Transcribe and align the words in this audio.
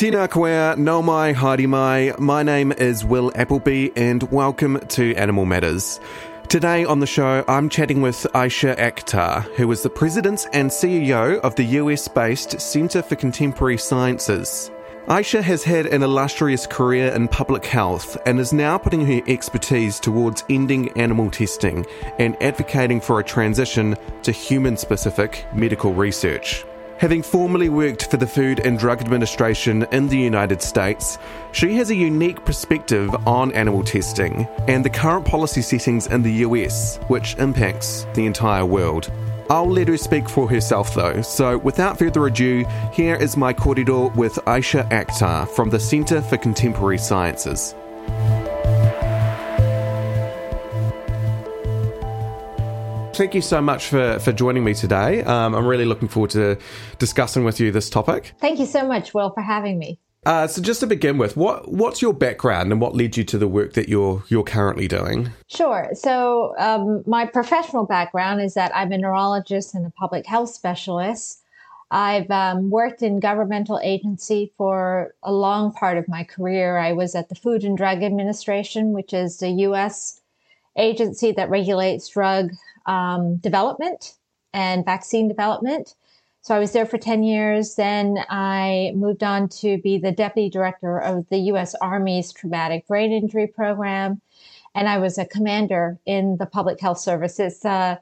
Tina 0.00 0.26
koe, 0.28 0.74
no 0.78 1.02
mai, 1.02 1.34
haere 1.34 1.68
mai. 1.68 2.14
My 2.18 2.42
name 2.42 2.72
is 2.72 3.04
Will 3.04 3.30
Appleby, 3.34 3.90
and 3.96 4.22
welcome 4.32 4.80
to 4.88 5.14
Animal 5.14 5.44
Matters. 5.44 6.00
Today 6.48 6.86
on 6.86 7.00
the 7.00 7.06
show, 7.06 7.44
I'm 7.46 7.68
chatting 7.68 8.00
with 8.00 8.26
Aisha 8.32 8.74
Akhtar, 8.78 9.42
who 9.56 9.70
is 9.70 9.82
the 9.82 9.90
president 9.90 10.46
and 10.54 10.70
CEO 10.70 11.38
of 11.40 11.54
the 11.56 11.64
US 11.64 12.08
based 12.08 12.58
Centre 12.62 13.02
for 13.02 13.14
Contemporary 13.14 13.76
Sciences. 13.76 14.70
Aisha 15.06 15.42
has 15.42 15.64
had 15.64 15.84
an 15.84 16.02
illustrious 16.02 16.66
career 16.66 17.12
in 17.12 17.28
public 17.28 17.66
health 17.66 18.16
and 18.24 18.40
is 18.40 18.54
now 18.54 18.78
putting 18.78 19.04
her 19.04 19.20
expertise 19.26 20.00
towards 20.00 20.44
ending 20.48 20.88
animal 20.98 21.30
testing 21.30 21.84
and 22.18 22.42
advocating 22.42 23.02
for 23.02 23.20
a 23.20 23.24
transition 23.24 23.94
to 24.22 24.32
human 24.32 24.78
specific 24.78 25.44
medical 25.52 25.92
research. 25.92 26.64
Having 27.00 27.22
formerly 27.22 27.70
worked 27.70 28.10
for 28.10 28.18
the 28.18 28.26
Food 28.26 28.60
and 28.60 28.78
Drug 28.78 29.00
Administration 29.00 29.86
in 29.90 30.08
the 30.08 30.18
United 30.18 30.60
States, 30.60 31.16
she 31.50 31.72
has 31.76 31.88
a 31.88 31.94
unique 31.94 32.44
perspective 32.44 33.08
on 33.26 33.52
animal 33.52 33.82
testing 33.82 34.46
and 34.68 34.84
the 34.84 34.90
current 34.90 35.24
policy 35.24 35.62
settings 35.62 36.08
in 36.08 36.20
the 36.20 36.44
US, 36.44 36.98
which 37.08 37.36
impacts 37.36 38.06
the 38.12 38.26
entire 38.26 38.66
world. 38.66 39.10
I'll 39.48 39.66
let 39.66 39.88
her 39.88 39.96
speak 39.96 40.28
for 40.28 40.46
herself 40.46 40.92
though, 40.94 41.22
so 41.22 41.56
without 41.56 41.98
further 41.98 42.26
ado, 42.26 42.66
here 42.92 43.16
is 43.16 43.34
my 43.34 43.54
kōrero 43.54 44.14
with 44.14 44.34
Aisha 44.44 44.86
Akhtar 44.90 45.48
from 45.48 45.70
the 45.70 45.80
Centre 45.80 46.20
for 46.20 46.36
Contemporary 46.36 46.98
Sciences. 46.98 47.74
Thank 53.20 53.34
you 53.34 53.42
so 53.42 53.60
much 53.60 53.88
for, 53.88 54.18
for 54.20 54.32
joining 54.32 54.64
me 54.64 54.72
today. 54.72 55.22
Um, 55.24 55.54
I'm 55.54 55.66
really 55.66 55.84
looking 55.84 56.08
forward 56.08 56.30
to 56.30 56.56
discussing 56.98 57.44
with 57.44 57.60
you 57.60 57.70
this 57.70 57.90
topic. 57.90 58.32
Thank 58.40 58.58
you 58.58 58.64
so 58.64 58.88
much, 58.88 59.12
Will, 59.12 59.28
for 59.28 59.42
having 59.42 59.78
me. 59.78 59.98
Uh, 60.24 60.46
so, 60.46 60.62
just 60.62 60.80
to 60.80 60.86
begin 60.86 61.18
with, 61.18 61.36
what 61.36 61.70
what's 61.70 62.00
your 62.00 62.14
background 62.14 62.72
and 62.72 62.80
what 62.80 62.96
led 62.96 63.18
you 63.18 63.24
to 63.24 63.36
the 63.36 63.46
work 63.46 63.74
that 63.74 63.90
you're 63.90 64.24
you're 64.28 64.42
currently 64.42 64.88
doing? 64.88 65.28
Sure. 65.48 65.90
So, 65.92 66.54
um, 66.58 67.04
my 67.06 67.26
professional 67.26 67.84
background 67.84 68.40
is 68.40 68.54
that 68.54 68.74
I'm 68.74 68.90
a 68.90 68.96
neurologist 68.96 69.74
and 69.74 69.84
a 69.84 69.90
public 69.90 70.24
health 70.24 70.48
specialist. 70.48 71.42
I've 71.90 72.30
um, 72.30 72.70
worked 72.70 73.02
in 73.02 73.20
governmental 73.20 73.78
agency 73.82 74.54
for 74.56 75.14
a 75.22 75.30
long 75.30 75.72
part 75.74 75.98
of 75.98 76.08
my 76.08 76.24
career. 76.24 76.78
I 76.78 76.92
was 76.92 77.14
at 77.14 77.28
the 77.28 77.34
Food 77.34 77.64
and 77.64 77.76
Drug 77.76 78.02
Administration, 78.02 78.94
which 78.94 79.12
is 79.12 79.36
the 79.36 79.50
U.S. 79.50 80.19
agency 80.80 81.32
that 81.32 81.50
regulates 81.50 82.08
drug 82.08 82.50
um, 82.86 83.36
development 83.36 84.14
and 84.52 84.84
vaccine 84.84 85.28
development. 85.28 85.94
So 86.42 86.54
I 86.54 86.58
was 86.58 86.72
there 86.72 86.86
for 86.86 86.96
10 86.96 87.22
years. 87.22 87.74
Then 87.74 88.18
I 88.30 88.92
moved 88.94 89.22
on 89.22 89.48
to 89.60 89.78
be 89.78 89.98
the 89.98 90.10
deputy 90.10 90.48
director 90.48 90.98
of 90.98 91.28
the 91.28 91.38
U.S. 91.38 91.74
Army's 91.80 92.32
traumatic 92.32 92.86
brain 92.86 93.12
injury 93.12 93.46
program. 93.46 94.20
And 94.74 94.88
I 94.88 94.98
was 94.98 95.18
a 95.18 95.26
commander 95.26 95.98
in 96.06 96.38
the 96.38 96.46
public 96.46 96.80
health 96.80 96.98
services. 96.98 97.62
Uh, 97.64 97.96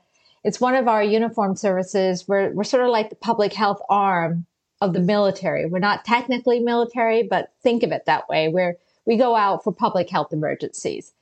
it's 0.44 0.60
one 0.60 0.76
of 0.76 0.86
our 0.86 1.02
uniform 1.02 1.56
services. 1.56 2.28
We're, 2.28 2.52
we're 2.52 2.64
sort 2.64 2.84
of 2.84 2.90
like 2.90 3.10
the 3.10 3.16
public 3.16 3.52
health 3.52 3.82
arm 3.88 4.46
of 4.80 4.92
the 4.92 5.00
military. 5.00 5.66
We're 5.66 5.80
not 5.80 6.04
technically 6.04 6.60
military, 6.60 7.24
but 7.24 7.52
think 7.62 7.82
of 7.82 7.90
it 7.90 8.06
that 8.06 8.28
way. 8.28 8.48
Where 8.48 8.76
we 9.04 9.16
go 9.16 9.34
out 9.34 9.64
for 9.64 9.72
public 9.72 10.10
health 10.10 10.32
emergencies. 10.32 11.12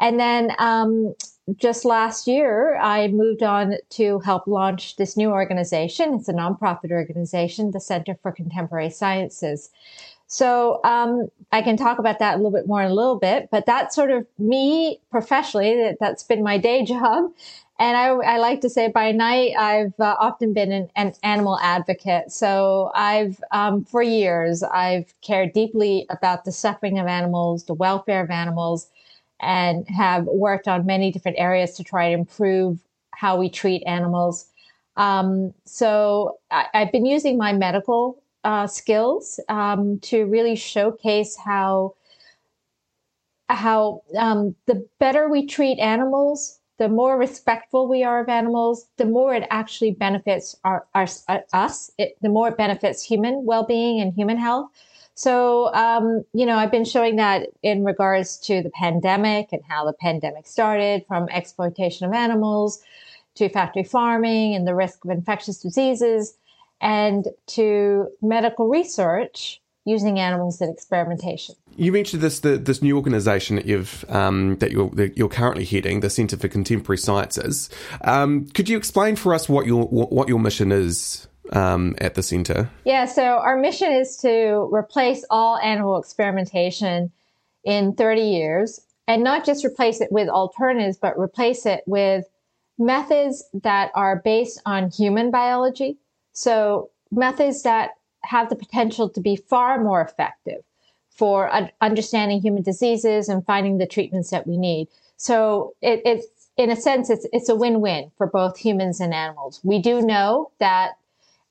And 0.00 0.18
then 0.18 0.52
um, 0.58 1.14
just 1.56 1.84
last 1.84 2.26
year, 2.26 2.76
I 2.76 3.08
moved 3.08 3.42
on 3.42 3.74
to 3.90 4.18
help 4.20 4.46
launch 4.46 4.96
this 4.96 5.16
new 5.16 5.30
organization. 5.30 6.14
It's 6.14 6.28
a 6.28 6.32
nonprofit 6.32 6.90
organization, 6.90 7.70
the 7.70 7.80
Center 7.80 8.16
for 8.22 8.32
Contemporary 8.32 8.90
Sciences. 8.90 9.70
So 10.26 10.80
um, 10.84 11.28
I 11.50 11.60
can 11.60 11.76
talk 11.76 11.98
about 11.98 12.20
that 12.20 12.34
a 12.34 12.36
little 12.36 12.52
bit 12.52 12.68
more 12.68 12.82
in 12.82 12.90
a 12.90 12.94
little 12.94 13.18
bit, 13.18 13.48
but 13.50 13.66
that's 13.66 13.96
sort 13.96 14.12
of 14.12 14.26
me 14.38 15.00
professionally. 15.10 15.76
That, 15.76 15.96
that's 15.98 16.22
been 16.22 16.42
my 16.42 16.56
day 16.56 16.84
job. 16.86 17.32
And 17.80 17.96
I, 17.96 18.08
I 18.08 18.36
like 18.36 18.60
to 18.60 18.68
say 18.70 18.88
by 18.88 19.10
night, 19.10 19.56
I've 19.58 19.98
uh, 19.98 20.14
often 20.20 20.52
been 20.52 20.70
an, 20.70 20.90
an, 20.96 21.14
animal 21.22 21.58
advocate. 21.60 22.30
So 22.30 22.92
I've, 22.94 23.42
um, 23.52 23.84
for 23.86 24.02
years, 24.02 24.62
I've 24.62 25.14
cared 25.22 25.54
deeply 25.54 26.06
about 26.10 26.44
the 26.44 26.52
suffering 26.52 26.98
of 26.98 27.06
animals, 27.06 27.64
the 27.64 27.74
welfare 27.74 28.22
of 28.22 28.30
animals, 28.30 28.88
and 29.40 29.88
have 29.88 30.24
worked 30.26 30.68
on 30.68 30.86
many 30.86 31.10
different 31.10 31.38
areas 31.38 31.76
to 31.76 31.84
try 31.84 32.08
to 32.08 32.14
improve 32.14 32.78
how 33.14 33.38
we 33.38 33.50
treat 33.50 33.82
animals. 33.86 34.46
Um, 34.96 35.54
so 35.64 36.38
I, 36.50 36.66
have 36.72 36.92
been 36.92 37.06
using 37.06 37.38
my 37.38 37.52
medical 37.52 38.22
uh, 38.44 38.66
skills 38.66 39.40
um, 39.48 39.98
to 40.00 40.24
really 40.26 40.56
showcase 40.56 41.36
how 41.36 41.94
how 43.48 44.02
um, 44.16 44.54
the 44.66 44.86
better 45.00 45.28
we 45.28 45.44
treat 45.44 45.78
animals, 45.80 46.60
the 46.78 46.88
more 46.88 47.18
respectful 47.18 47.88
we 47.88 48.04
are 48.04 48.20
of 48.20 48.28
animals, 48.28 48.86
the 48.96 49.04
more 49.04 49.34
it 49.34 49.46
actually 49.50 49.90
benefits 49.90 50.56
our, 50.64 50.86
our 50.94 51.06
us. 51.52 51.90
It, 51.98 52.16
the 52.22 52.28
more 52.28 52.48
it 52.48 52.56
benefits 52.56 53.02
human 53.02 53.44
well-being 53.44 54.00
and 54.00 54.14
human 54.14 54.38
health. 54.38 54.70
So, 55.14 55.72
um, 55.74 56.24
you 56.32 56.46
know, 56.46 56.56
I've 56.56 56.70
been 56.70 56.84
showing 56.84 57.16
that 57.16 57.48
in 57.62 57.84
regards 57.84 58.38
to 58.38 58.62
the 58.62 58.70
pandemic 58.70 59.48
and 59.52 59.62
how 59.68 59.84
the 59.84 59.92
pandemic 59.92 60.46
started 60.46 61.04
from 61.06 61.28
exploitation 61.28 62.06
of 62.06 62.14
animals 62.14 62.82
to 63.34 63.48
factory 63.48 63.84
farming 63.84 64.54
and 64.54 64.66
the 64.66 64.74
risk 64.74 65.04
of 65.04 65.10
infectious 65.10 65.60
diseases 65.60 66.36
and 66.80 67.28
to 67.48 68.08
medical 68.22 68.68
research 68.68 69.60
using 69.84 70.18
animals 70.18 70.60
in 70.60 70.70
experimentation. 70.70 71.54
You 71.76 71.92
mentioned 71.92 72.22
this 72.22 72.40
the, 72.40 72.58
this 72.58 72.82
new 72.82 72.96
organisation 72.96 73.56
that 73.56 73.66
you've 73.66 74.04
um, 74.08 74.56
that 74.58 74.70
you're 74.70 74.90
that 74.90 75.16
you're 75.16 75.28
currently 75.28 75.64
heading, 75.64 76.00
the 76.00 76.10
Centre 76.10 76.36
for 76.36 76.48
Contemporary 76.48 76.98
Sciences. 76.98 77.70
Um, 78.02 78.46
could 78.48 78.68
you 78.68 78.76
explain 78.76 79.16
for 79.16 79.34
us 79.34 79.48
what 79.48 79.66
your 79.66 79.84
what 79.84 80.28
your 80.28 80.38
mission 80.38 80.72
is 80.72 81.26
um, 81.50 81.94
at 81.98 82.14
the 82.14 82.22
center? 82.22 82.70
Yeah, 82.84 83.04
so 83.04 83.22
our 83.22 83.56
mission 83.56 83.92
is 83.92 84.16
to 84.18 84.68
replace 84.72 85.24
all 85.30 85.58
animal 85.58 85.98
experimentation 85.98 87.10
in 87.64 87.94
30 87.94 88.22
years 88.22 88.80
and 89.06 89.24
not 89.24 89.44
just 89.44 89.64
replace 89.64 90.00
it 90.00 90.12
with 90.12 90.28
alternatives, 90.28 90.96
but 90.96 91.18
replace 91.18 91.66
it 91.66 91.82
with 91.86 92.24
methods 92.78 93.44
that 93.52 93.90
are 93.94 94.20
based 94.24 94.60
on 94.64 94.90
human 94.90 95.30
biology. 95.30 95.98
So 96.32 96.90
methods 97.10 97.62
that 97.62 97.90
have 98.22 98.48
the 98.48 98.56
potential 98.56 99.08
to 99.10 99.20
be 99.20 99.36
far 99.36 99.82
more 99.82 100.00
effective 100.00 100.62
for 101.10 101.50
understanding 101.80 102.40
human 102.40 102.62
diseases 102.62 103.28
and 103.28 103.44
finding 103.44 103.78
the 103.78 103.86
treatments 103.86 104.30
that 104.30 104.46
we 104.46 104.56
need. 104.56 104.88
So 105.16 105.74
it, 105.82 106.00
it's 106.04 106.26
in 106.56 106.70
a 106.70 106.76
sense, 106.76 107.10
it's 107.10 107.26
it's 107.32 107.48
a 107.48 107.54
win-win 107.54 108.10
for 108.16 108.26
both 108.26 108.56
humans 108.56 109.00
and 109.00 109.12
animals. 109.12 109.60
We 109.62 109.80
do 109.80 110.00
know 110.00 110.50
that 110.60 110.92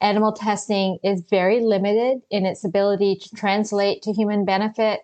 animal 0.01 0.31
testing 0.31 0.97
is 1.03 1.21
very 1.29 1.61
limited 1.61 2.21
in 2.29 2.45
its 2.45 2.63
ability 2.63 3.15
to 3.15 3.35
translate 3.35 4.01
to 4.03 4.13
human 4.13 4.45
benefit. 4.45 5.01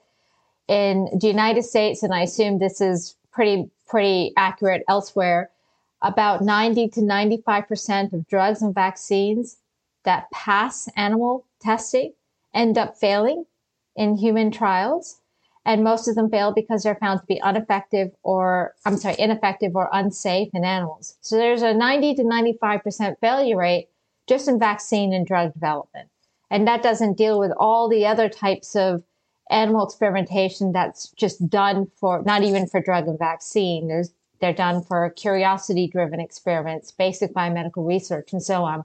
In 0.68 1.08
the 1.20 1.28
United 1.28 1.64
States, 1.64 2.02
and 2.02 2.14
I 2.14 2.22
assume 2.22 2.58
this 2.58 2.82
is 2.82 3.16
pretty, 3.32 3.70
pretty 3.88 4.34
accurate 4.36 4.84
elsewhere, 4.88 5.52
about 6.02 6.42
90 6.42 6.90
to 6.90 7.02
95% 7.02 8.14
of 8.14 8.28
drugs 8.28 8.62
and 8.62 8.74
vaccines 8.74 9.58
that 10.06 10.32
pass 10.32 10.88
animal 10.96 11.46
testing 11.62 12.14
end 12.54 12.78
up 12.78 12.98
failing 12.98 13.46
in 13.96 14.16
human 14.16 14.50
trials. 14.52 15.20
And 15.66 15.84
most 15.84 16.08
of 16.08 16.16
them 16.16 16.30
fail 16.30 16.54
because 16.54 16.84
they're 16.84 16.96
found 16.96 17.22
to 17.22 17.26
be 17.26 17.42
ineffective 17.44 18.12
or, 18.22 18.76
I'm 18.86 18.98
sorry, 18.98 19.16
ineffective 19.18 19.76
or 19.76 19.90
unsafe 19.92 20.50
in 20.54 20.64
animals. 20.64 21.18
So 21.22 21.38
there's 21.38 21.64
a 21.64 21.74
90 21.74 22.16
to 22.16 22.24
95% 22.24 23.20
failure 23.20 23.58
rate 23.58 23.88
just 24.28 24.48
in 24.48 24.60
vaccine 24.60 25.14
and 25.14 25.26
drug 25.26 25.54
development. 25.54 26.10
And 26.50 26.68
that 26.68 26.84
doesn't 26.84 27.18
deal 27.18 27.40
with 27.40 27.52
all 27.58 27.90
the 27.90 28.06
other 28.06 28.30
types 28.30 28.76
of 28.76 29.04
animal 29.50 29.86
experimentation 29.86 30.72
that's 30.72 31.10
just 31.12 31.48
done 31.50 31.88
for, 31.98 32.24
not 32.24 32.44
even 32.44 32.68
for 32.68 32.82
drug 32.82 33.08
and 33.08 33.20
vaccine. 33.20 33.88
There's, 33.88 34.12
they're 34.40 34.54
done 34.54 34.82
for 34.82 35.10
curiosity 35.12 35.88
driven 35.88 36.20
experiments, 36.20 36.92
basic 36.92 37.34
biomedical 37.34 37.88
research, 37.88 38.34
and 38.34 38.42
so 38.42 38.64
on. 38.64 38.84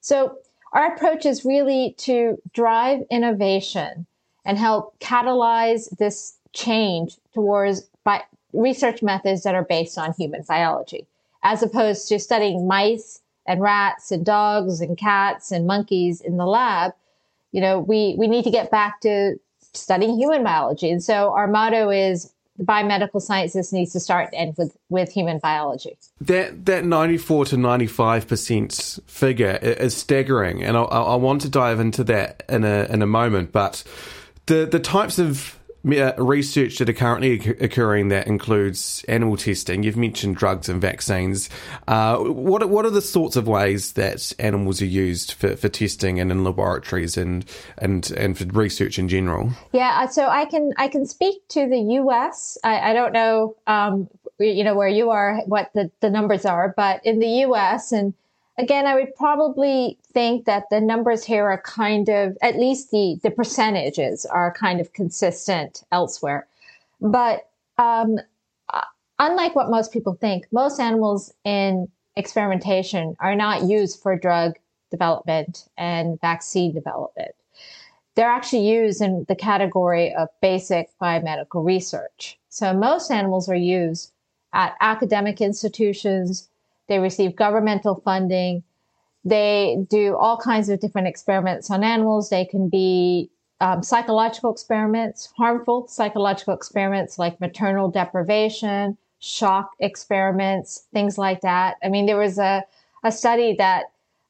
So 0.00 0.36
our 0.72 0.94
approach 0.94 1.26
is 1.26 1.44
really 1.44 1.94
to 1.98 2.40
drive 2.52 3.02
innovation 3.10 4.06
and 4.44 4.58
help 4.58 4.98
catalyze 5.00 5.96
this 5.98 6.36
change 6.52 7.16
towards 7.34 7.82
bi- 8.04 8.24
research 8.52 9.02
methods 9.02 9.42
that 9.42 9.54
are 9.54 9.64
based 9.64 9.98
on 9.98 10.14
human 10.14 10.42
biology, 10.46 11.06
as 11.42 11.62
opposed 11.62 12.08
to 12.08 12.18
studying 12.18 12.66
mice 12.66 13.20
and 13.46 13.60
rats 13.60 14.10
and 14.10 14.24
dogs 14.24 14.80
and 14.80 14.96
cats 14.96 15.52
and 15.52 15.66
monkeys 15.66 16.20
in 16.20 16.36
the 16.36 16.46
lab, 16.46 16.92
you 17.52 17.60
know, 17.60 17.78
we, 17.78 18.14
we 18.18 18.26
need 18.26 18.44
to 18.44 18.50
get 18.50 18.70
back 18.70 19.00
to 19.00 19.38
studying 19.72 20.18
human 20.18 20.42
biology. 20.42 20.90
And 20.90 21.02
so 21.02 21.32
our 21.32 21.46
motto 21.46 21.90
is 21.90 22.32
the 22.58 22.64
biomedical 22.64 23.20
sciences 23.20 23.72
needs 23.72 23.92
to 23.92 24.00
start 24.00 24.30
and 24.32 24.48
end 24.48 24.54
with, 24.56 24.76
with 24.88 25.12
human 25.12 25.38
biology. 25.38 25.98
That 26.20 26.64
that 26.66 26.84
94 26.84 27.46
to 27.46 27.56
95% 27.56 29.02
figure 29.06 29.58
is 29.60 29.96
staggering, 29.96 30.62
and 30.62 30.76
I, 30.76 30.82
I 30.82 31.16
want 31.16 31.42
to 31.42 31.48
dive 31.48 31.80
into 31.80 32.02
that 32.04 32.42
in 32.48 32.64
a, 32.64 32.84
in 32.84 33.02
a 33.02 33.06
moment. 33.06 33.52
But 33.52 33.84
the, 34.46 34.66
the 34.66 34.80
types 34.80 35.18
of 35.18 35.58
research 35.86 36.78
that 36.78 36.88
are 36.88 36.92
currently 36.92 37.34
occurring 37.60 38.08
that 38.08 38.26
includes 38.26 39.04
animal 39.08 39.36
testing. 39.36 39.82
You've 39.82 39.96
mentioned 39.96 40.36
drugs 40.36 40.68
and 40.68 40.80
vaccines. 40.80 41.48
Uh, 41.86 42.18
what 42.18 42.68
what 42.68 42.84
are 42.84 42.90
the 42.90 43.00
sorts 43.00 43.36
of 43.36 43.46
ways 43.46 43.92
that 43.92 44.32
animals 44.38 44.82
are 44.82 44.86
used 44.86 45.32
for, 45.32 45.56
for 45.56 45.68
testing 45.68 46.18
and 46.18 46.30
in 46.32 46.42
laboratories 46.42 47.16
and 47.16 47.44
and 47.78 48.10
and 48.12 48.36
for 48.36 48.44
research 48.46 48.98
in 48.98 49.08
general? 49.08 49.52
Yeah, 49.72 50.00
uh, 50.02 50.08
so 50.08 50.26
I 50.26 50.44
can 50.46 50.72
I 50.76 50.88
can 50.88 51.06
speak 51.06 51.46
to 51.48 51.68
the 51.68 51.78
U.S. 51.78 52.58
I, 52.64 52.90
I 52.90 52.92
don't 52.92 53.12
know, 53.12 53.56
um, 53.66 54.08
you 54.38 54.64
know, 54.64 54.74
where 54.74 54.88
you 54.88 55.10
are, 55.10 55.40
what 55.46 55.70
the, 55.74 55.90
the 56.00 56.10
numbers 56.10 56.44
are, 56.44 56.74
but 56.76 57.04
in 57.04 57.20
the 57.20 57.28
U.S. 57.46 57.92
and 57.92 58.12
again, 58.58 58.86
I 58.86 58.94
would 58.94 59.14
probably 59.14 59.98
think 60.16 60.46
that 60.46 60.64
the 60.70 60.80
numbers 60.80 61.24
here 61.24 61.44
are 61.44 61.60
kind 61.60 62.08
of, 62.08 62.38
at 62.40 62.56
least 62.56 62.90
the, 62.90 63.20
the 63.22 63.30
percentages 63.30 64.24
are 64.24 64.50
kind 64.50 64.80
of 64.80 64.94
consistent 64.94 65.84
elsewhere. 65.92 66.46
But 67.02 67.50
um, 67.76 68.18
uh, 68.72 68.80
unlike 69.18 69.54
what 69.54 69.68
most 69.68 69.92
people 69.92 70.14
think, 70.14 70.46
most 70.50 70.80
animals 70.80 71.34
in 71.44 71.88
experimentation 72.16 73.14
are 73.20 73.36
not 73.36 73.64
used 73.64 74.00
for 74.00 74.16
drug 74.16 74.54
development 74.90 75.68
and 75.76 76.18
vaccine 76.22 76.72
development. 76.72 77.34
They're 78.14 78.30
actually 78.30 78.66
used 78.66 79.02
in 79.02 79.26
the 79.28 79.36
category 79.36 80.14
of 80.14 80.28
basic 80.40 80.88
biomedical 80.98 81.62
research. 81.62 82.38
So 82.48 82.72
most 82.72 83.10
animals 83.10 83.50
are 83.50 83.54
used 83.54 84.12
at 84.54 84.76
academic 84.80 85.42
institutions, 85.42 86.48
they 86.86 87.00
receive 87.00 87.36
governmental 87.36 87.96
funding. 87.96 88.62
They 89.26 89.84
do 89.90 90.16
all 90.16 90.36
kinds 90.36 90.68
of 90.68 90.78
different 90.78 91.08
experiments 91.08 91.68
on 91.68 91.82
animals. 91.82 92.30
They 92.30 92.44
can 92.44 92.68
be 92.68 93.28
um, 93.60 93.82
psychological 93.82 94.52
experiments, 94.52 95.32
harmful 95.36 95.88
psychological 95.88 96.54
experiments 96.54 97.18
like 97.18 97.40
maternal 97.40 97.90
deprivation, 97.90 98.96
shock 99.18 99.72
experiments, 99.80 100.86
things 100.94 101.18
like 101.18 101.40
that. 101.40 101.74
I 101.82 101.88
mean, 101.88 102.06
there 102.06 102.16
was 102.16 102.38
a, 102.38 102.62
a 103.02 103.10
study 103.10 103.56
that 103.58 103.86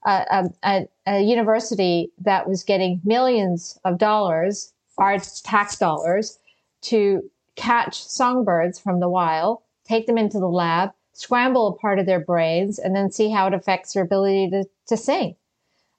uh, 0.06 0.25
um, 0.31 0.54
a, 0.64 0.88
a, 1.06 1.20
university 1.20 2.10
that 2.22 2.48
was 2.48 2.64
getting 2.64 3.02
millions 3.04 3.78
of 3.84 3.98
dollars, 3.98 4.72
our 4.96 5.19
tax 5.44 5.76
dollars, 5.76 6.38
to 6.82 7.20
catch 7.56 8.02
songbirds 8.02 8.78
from 8.78 9.00
the 9.00 9.10
wild, 9.10 9.58
take 9.84 10.06
them 10.06 10.16
into 10.16 10.38
the 10.38 10.48
lab, 10.48 10.93
scramble 11.16 11.68
a 11.68 11.76
part 11.78 11.98
of 11.98 12.04
their 12.04 12.20
brains 12.20 12.78
and 12.78 12.94
then 12.94 13.10
see 13.10 13.30
how 13.30 13.46
it 13.46 13.54
affects 13.54 13.94
their 13.94 14.02
ability 14.02 14.50
to, 14.50 14.64
to 14.86 14.96
sing. 14.96 15.34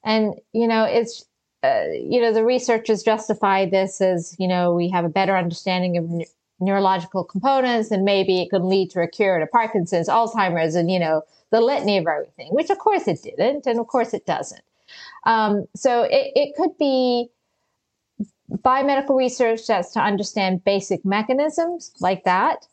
And, 0.03 0.35
you 0.53 0.67
know, 0.67 0.83
it's, 0.83 1.25
uh, 1.63 1.85
you 1.91 2.21
know, 2.21 2.31
the 2.31 2.45
researchers 2.45 3.01
justify 3.01 3.65
this 3.67 3.99
as, 3.99 4.35
you 4.37 4.47
know, 4.47 4.75
we 4.75 4.89
have 4.89 5.05
a 5.05 5.09
better 5.09 5.35
understanding 5.35 5.97
of 5.97 6.07
ne- 6.07 6.27
neurological 6.59 7.23
components 7.23 7.89
and 7.89 8.05
maybe 8.05 8.41
it 8.41 8.51
could 8.51 8.61
lead 8.61 8.91
to 8.91 9.01
a 9.01 9.07
cure 9.07 9.39
to 9.39 9.47
Parkinson's, 9.47 10.07
Alzheimer's, 10.07 10.75
and, 10.75 10.91
you 10.91 10.99
know, 10.99 11.23
the 11.49 11.61
litany 11.61 11.97
of 11.97 12.05
everything, 12.05 12.53
which 12.53 12.69
of 12.69 12.77
course 12.77 13.07
it 13.07 13.23
didn't. 13.23 13.65
And 13.65 13.79
of 13.79 13.87
course 13.87 14.13
it 14.13 14.27
doesn't. 14.27 14.61
Um, 15.25 15.65
so 15.75 16.03
it, 16.03 16.31
it 16.35 16.55
could 16.55 16.77
be 16.77 17.29
biomedical 18.51 19.17
research 19.17 19.65
that's 19.65 19.91
to 19.93 19.99
understand 19.99 20.63
basic 20.63 21.03
mechanisms 21.03 21.91
like 21.99 22.23
that 22.23 22.67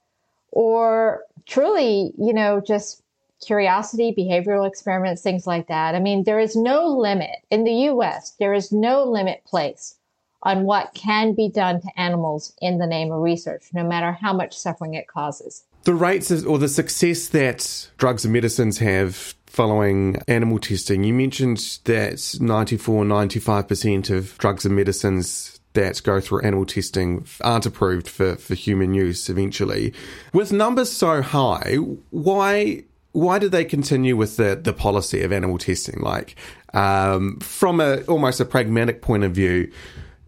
or 0.54 1.22
truly, 1.46 2.12
you 2.16 2.32
know, 2.32 2.60
just 2.60 3.02
curiosity, 3.44 4.14
behavioral 4.16 4.66
experiments, 4.66 5.20
things 5.20 5.46
like 5.46 5.66
that. 5.68 5.94
I 5.94 6.00
mean, 6.00 6.24
there 6.24 6.38
is 6.38 6.56
no 6.56 6.86
limit 6.86 7.36
in 7.50 7.64
the 7.64 7.90
US, 7.90 8.30
there 8.38 8.54
is 8.54 8.72
no 8.72 9.04
limit 9.04 9.42
placed 9.44 9.98
on 10.42 10.64
what 10.64 10.94
can 10.94 11.34
be 11.34 11.48
done 11.48 11.80
to 11.80 11.88
animals 11.96 12.54
in 12.60 12.78
the 12.78 12.86
name 12.86 13.10
of 13.10 13.20
research, 13.20 13.64
no 13.72 13.82
matter 13.82 14.12
how 14.12 14.32
much 14.32 14.56
suffering 14.56 14.94
it 14.94 15.08
causes. 15.08 15.64
The 15.84 15.94
rates 15.94 16.30
or 16.30 16.58
the 16.58 16.68
success 16.68 17.28
that 17.28 17.88
drugs 17.98 18.24
and 18.24 18.32
medicines 18.32 18.78
have 18.78 19.34
following 19.46 20.16
animal 20.28 20.58
testing, 20.58 21.04
you 21.04 21.14
mentioned 21.14 21.78
that 21.84 22.36
94, 22.40 23.04
95% 23.04 24.10
of 24.10 24.36
drugs 24.38 24.64
and 24.64 24.76
medicines 24.76 25.53
that 25.74 26.02
go 26.02 26.20
through 26.20 26.40
animal 26.40 26.66
testing 26.66 27.26
aren't 27.42 27.66
approved 27.66 28.08
for, 28.08 28.36
for 28.36 28.54
human 28.54 28.94
use 28.94 29.28
eventually. 29.28 29.92
With 30.32 30.52
numbers 30.52 30.90
so 30.90 31.22
high, 31.22 31.76
why 32.10 32.84
why 33.12 33.38
do 33.38 33.48
they 33.48 33.64
continue 33.64 34.16
with 34.16 34.36
the, 34.38 34.58
the 34.60 34.72
policy 34.72 35.22
of 35.22 35.32
animal 35.32 35.56
testing? 35.56 36.00
Like, 36.00 36.34
um, 36.72 37.38
from 37.38 37.80
a 37.80 38.02
almost 38.02 38.40
a 38.40 38.44
pragmatic 38.44 39.02
point 39.02 39.22
of 39.22 39.32
view, 39.32 39.70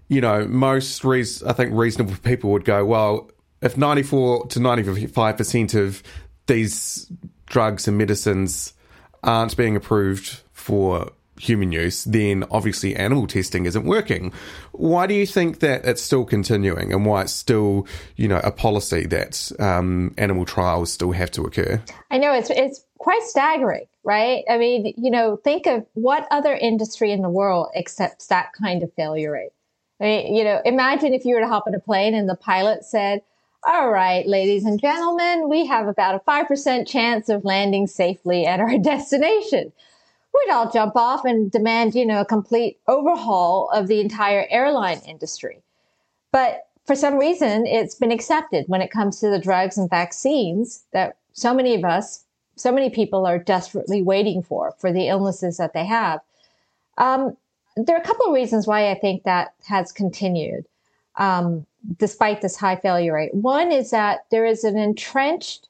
you 0.09 0.21
know, 0.21 0.47
most 0.47 1.05
I 1.05 1.53
think 1.53 1.73
reasonable 1.73 2.15
people 2.23 2.51
would 2.53 2.65
go, 2.65 2.85
well, 2.85 3.31
if 3.63 3.77
94 3.77 4.47
to 4.49 4.61
95% 4.61 5.75
of 5.75 6.03
these 6.47 7.11
drugs 7.47 7.89
and 7.89 7.99
medicines 7.99 8.73
aren't 9.23 9.57
being 9.57 9.75
approved 9.75 10.41
for 10.53 11.11
human 11.39 11.73
use, 11.73 12.05
then 12.05 12.45
obviously 12.51 12.97
animal 12.97 13.27
testing 13.27 13.67
isn't 13.67 13.85
working. 13.85 14.33
Why 14.73 15.07
do 15.07 15.15
you 15.15 15.27
think 15.27 15.61
that 15.61 15.85
it's 15.85 16.03
still 16.03 16.25
continuing 16.25 16.93
and 16.93 17.05
why 17.07 17.23
it's 17.23 17.33
still, 17.33 17.87
you 18.17 18.29
know, 18.29 18.41
a 18.43 18.51
policy 18.51 19.07
that 19.07 19.53
um, 19.59 20.15
animal 20.19 20.45
trials 20.45 20.93
still 20.93 21.13
have 21.13 21.31
to 21.33 21.43
occur? 21.43 21.83
I 22.11 22.19
know 22.19 22.33
it's, 22.33 22.51
it's 22.51 22.85
quite 22.99 23.23
staggering, 23.23 23.87
right? 24.05 24.45
I 24.49 24.59
mean, 24.59 24.95
you 24.97 25.11
know, 25.11 25.37
think 25.37 25.67
of 25.67 25.87
what 25.95 26.27
other 26.31 26.55
industry 26.55 27.13
in 27.13 27.23
the 27.23 27.31
world 27.31 27.69
accepts 27.77 28.29
that 28.29 28.53
kind 28.53 28.83
of 28.83 28.93
failure 28.95 29.33
rate. 29.33 29.53
I 30.01 30.05
mean, 30.05 30.35
you 30.35 30.45
know, 30.45 30.61
imagine 30.65 31.15
if 31.15 31.25
you 31.25 31.35
were 31.35 31.41
to 31.41 31.49
hop 31.49 31.67
in 31.67 31.75
a 31.75 31.81
plane 31.81 32.15
and 32.15 32.29
the 32.29 32.35
pilot 32.35 32.85
said, 32.85 33.23
all 33.67 33.91
right, 33.91 34.27
ladies 34.27 34.65
and 34.65 34.79
gentlemen, 34.79 35.49
we 35.49 35.67
have 35.67 35.89
about 35.89 36.15
a 36.15 36.19
5% 36.21 36.87
chance 36.87 37.29
of 37.29 37.45
landing 37.45 37.87
safely 37.87 38.47
at 38.47 38.61
our 38.61 38.79
destination 38.83 39.73
we'd 40.37 40.53
all 40.53 40.71
jump 40.71 40.97
off 40.97 41.25
and 41.25 41.51
demand, 41.51 41.95
you 41.95 42.07
know, 42.07 42.21
a 42.21 42.25
complete 42.25 42.79
overhaul 42.87 43.71
of 43.73 43.89
the 43.89 44.01
entire 44.01 44.47
airline 44.51 45.01
industry. 45.07 45.63
But 46.33 46.69
for 46.85 46.95
some 46.95 47.19
reason, 47.19 47.67
it's 47.67 47.95
been 47.95 48.13
accepted 48.13 48.65
when 48.69 48.81
it 48.81 48.91
comes 48.91 49.21
to 49.21 49.29
the 49.29 49.39
drugs 49.39 49.77
and 49.77 49.91
vaccines 49.91 50.85
that 50.93 51.17
so 51.33 51.53
many 51.53 51.75
of 51.75 51.85
us, 51.85 52.25
so 52.57 52.73
many 52.73 52.91
people 52.91 53.27
are 53.27 53.39
desperately 53.39 54.03
waiting 54.03 54.43
for, 54.43 54.73
for 54.79 54.93
the 54.93 55.09
illnesses 55.09 55.57
that 55.57 55.73
they 55.75 55.85
have. 55.85 56.21
Um, 56.99 57.37
there 57.77 57.97
are 57.97 58.01
a 58.01 58.07
couple 58.07 58.27
of 58.27 58.35
reasons 58.35 58.67
why 58.67 58.91
I 58.91 58.95
think 58.95 59.25
that 59.25 59.55
has 59.67 59.93
continued, 59.93 60.65
um, 61.17 61.67
despite 61.99 62.41
this 62.41 62.57
high 62.57 62.77
failure 62.77 63.15
rate. 63.15 63.35
One 63.35 63.71
is 63.71 63.91
that 63.91 64.21
there 64.31 64.47
is 64.47 64.65
an 64.65 64.79
entrenched 64.79 65.69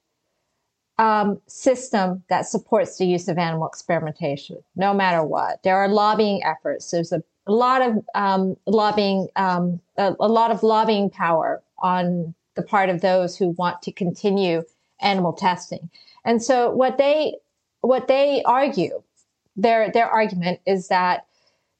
um, 0.98 1.40
system 1.46 2.22
that 2.28 2.46
supports 2.46 2.96
the 2.98 3.06
use 3.06 3.28
of 3.28 3.38
animal 3.38 3.68
experimentation, 3.68 4.58
no 4.76 4.94
matter 4.94 5.22
what. 5.22 5.62
There 5.62 5.76
are 5.76 5.88
lobbying 5.88 6.42
efforts. 6.44 6.90
There's 6.90 7.12
a, 7.12 7.22
lot 7.48 7.80
of 7.82 8.04
um, 8.14 8.56
lobbying, 8.66 9.28
um, 9.36 9.80
a, 9.96 10.14
a, 10.18 10.28
lot 10.28 10.50
of 10.50 10.62
lobbying 10.62 11.10
power 11.10 11.62
on 11.78 12.34
the 12.56 12.62
part 12.62 12.88
of 12.88 13.02
those 13.02 13.36
who 13.36 13.50
want 13.50 13.82
to 13.82 13.92
continue 13.92 14.64
animal 15.00 15.32
testing. 15.32 15.88
And 16.24 16.42
so, 16.42 16.70
what 16.70 16.98
they 16.98 17.36
what 17.82 18.08
they 18.08 18.42
argue, 18.44 19.00
their 19.54 19.92
their 19.92 20.08
argument 20.08 20.58
is 20.66 20.88
that 20.88 21.26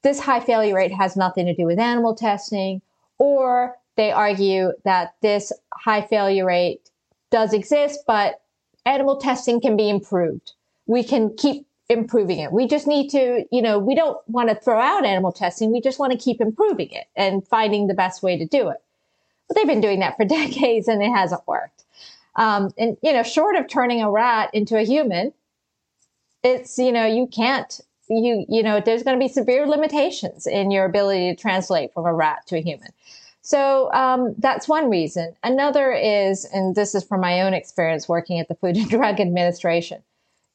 this 0.02 0.20
high 0.20 0.38
failure 0.38 0.76
rate 0.76 0.92
has 0.92 1.16
nothing 1.16 1.46
to 1.46 1.54
do 1.54 1.64
with 1.64 1.80
animal 1.80 2.14
testing, 2.14 2.80
or 3.18 3.74
they 3.96 4.12
argue 4.12 4.72
that 4.84 5.14
this 5.20 5.52
high 5.72 6.02
failure 6.02 6.46
rate 6.46 6.90
does 7.30 7.52
exist, 7.52 8.04
but 8.06 8.42
animal 8.86 9.16
testing 9.16 9.60
can 9.60 9.76
be 9.76 9.90
improved. 9.90 10.52
We 10.86 11.04
can 11.04 11.34
keep 11.36 11.66
improving 11.88 12.38
it. 12.38 12.52
We 12.52 12.66
just 12.66 12.86
need 12.86 13.10
to, 13.10 13.44
you 13.50 13.62
know, 13.62 13.78
we 13.78 13.94
don't 13.94 14.18
want 14.28 14.48
to 14.48 14.54
throw 14.54 14.80
out 14.80 15.04
animal 15.04 15.32
testing. 15.32 15.72
We 15.72 15.80
just 15.80 15.98
want 15.98 16.12
to 16.12 16.18
keep 16.18 16.40
improving 16.40 16.90
it 16.90 17.06
and 17.14 17.46
finding 17.46 17.86
the 17.86 17.94
best 17.94 18.22
way 18.22 18.38
to 18.38 18.46
do 18.46 18.68
it. 18.68 18.82
But 19.48 19.56
they've 19.56 19.66
been 19.66 19.80
doing 19.80 20.00
that 20.00 20.16
for 20.16 20.24
decades 20.28 20.88
and 20.88 21.02
it 21.02 21.10
hasn't 21.10 21.46
worked. 21.46 21.84
Um, 22.36 22.72
and, 22.76 22.96
you 23.02 23.12
know, 23.12 23.22
short 23.22 23.56
of 23.56 23.68
turning 23.68 24.02
a 24.02 24.10
rat 24.10 24.50
into 24.52 24.76
a 24.76 24.82
human, 24.84 25.32
it's, 26.42 26.78
you 26.78 26.92
know, 26.92 27.06
you 27.06 27.26
can't, 27.26 27.80
you, 28.08 28.44
you 28.48 28.62
know, 28.62 28.80
there's 28.80 29.02
going 29.02 29.18
to 29.18 29.24
be 29.24 29.32
severe 29.32 29.66
limitations 29.66 30.46
in 30.46 30.70
your 30.70 30.84
ability 30.84 31.34
to 31.34 31.40
translate 31.40 31.92
from 31.94 32.04
a 32.04 32.12
rat 32.12 32.46
to 32.48 32.56
a 32.56 32.60
human. 32.60 32.90
So 33.46 33.92
um, 33.92 34.34
that's 34.38 34.66
one 34.66 34.90
reason. 34.90 35.36
Another 35.44 35.92
is, 35.92 36.44
and 36.46 36.74
this 36.74 36.96
is 36.96 37.04
from 37.04 37.20
my 37.20 37.42
own 37.42 37.54
experience 37.54 38.08
working 38.08 38.40
at 38.40 38.48
the 38.48 38.56
Food 38.56 38.76
and 38.76 38.90
Drug 38.90 39.20
Administration, 39.20 40.02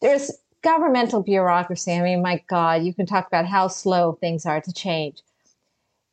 there's 0.02 0.30
governmental 0.62 1.24
bureaucracy. 1.24 1.94
I 1.94 2.02
mean, 2.02 2.22
my 2.22 2.44
God, 2.50 2.84
you 2.84 2.94
can 2.94 3.06
talk 3.06 3.28
about 3.28 3.46
how 3.46 3.70
slow 3.70 4.12
things 4.20 4.46
are 4.46 4.60
to 4.60 4.74
change. 4.74 5.22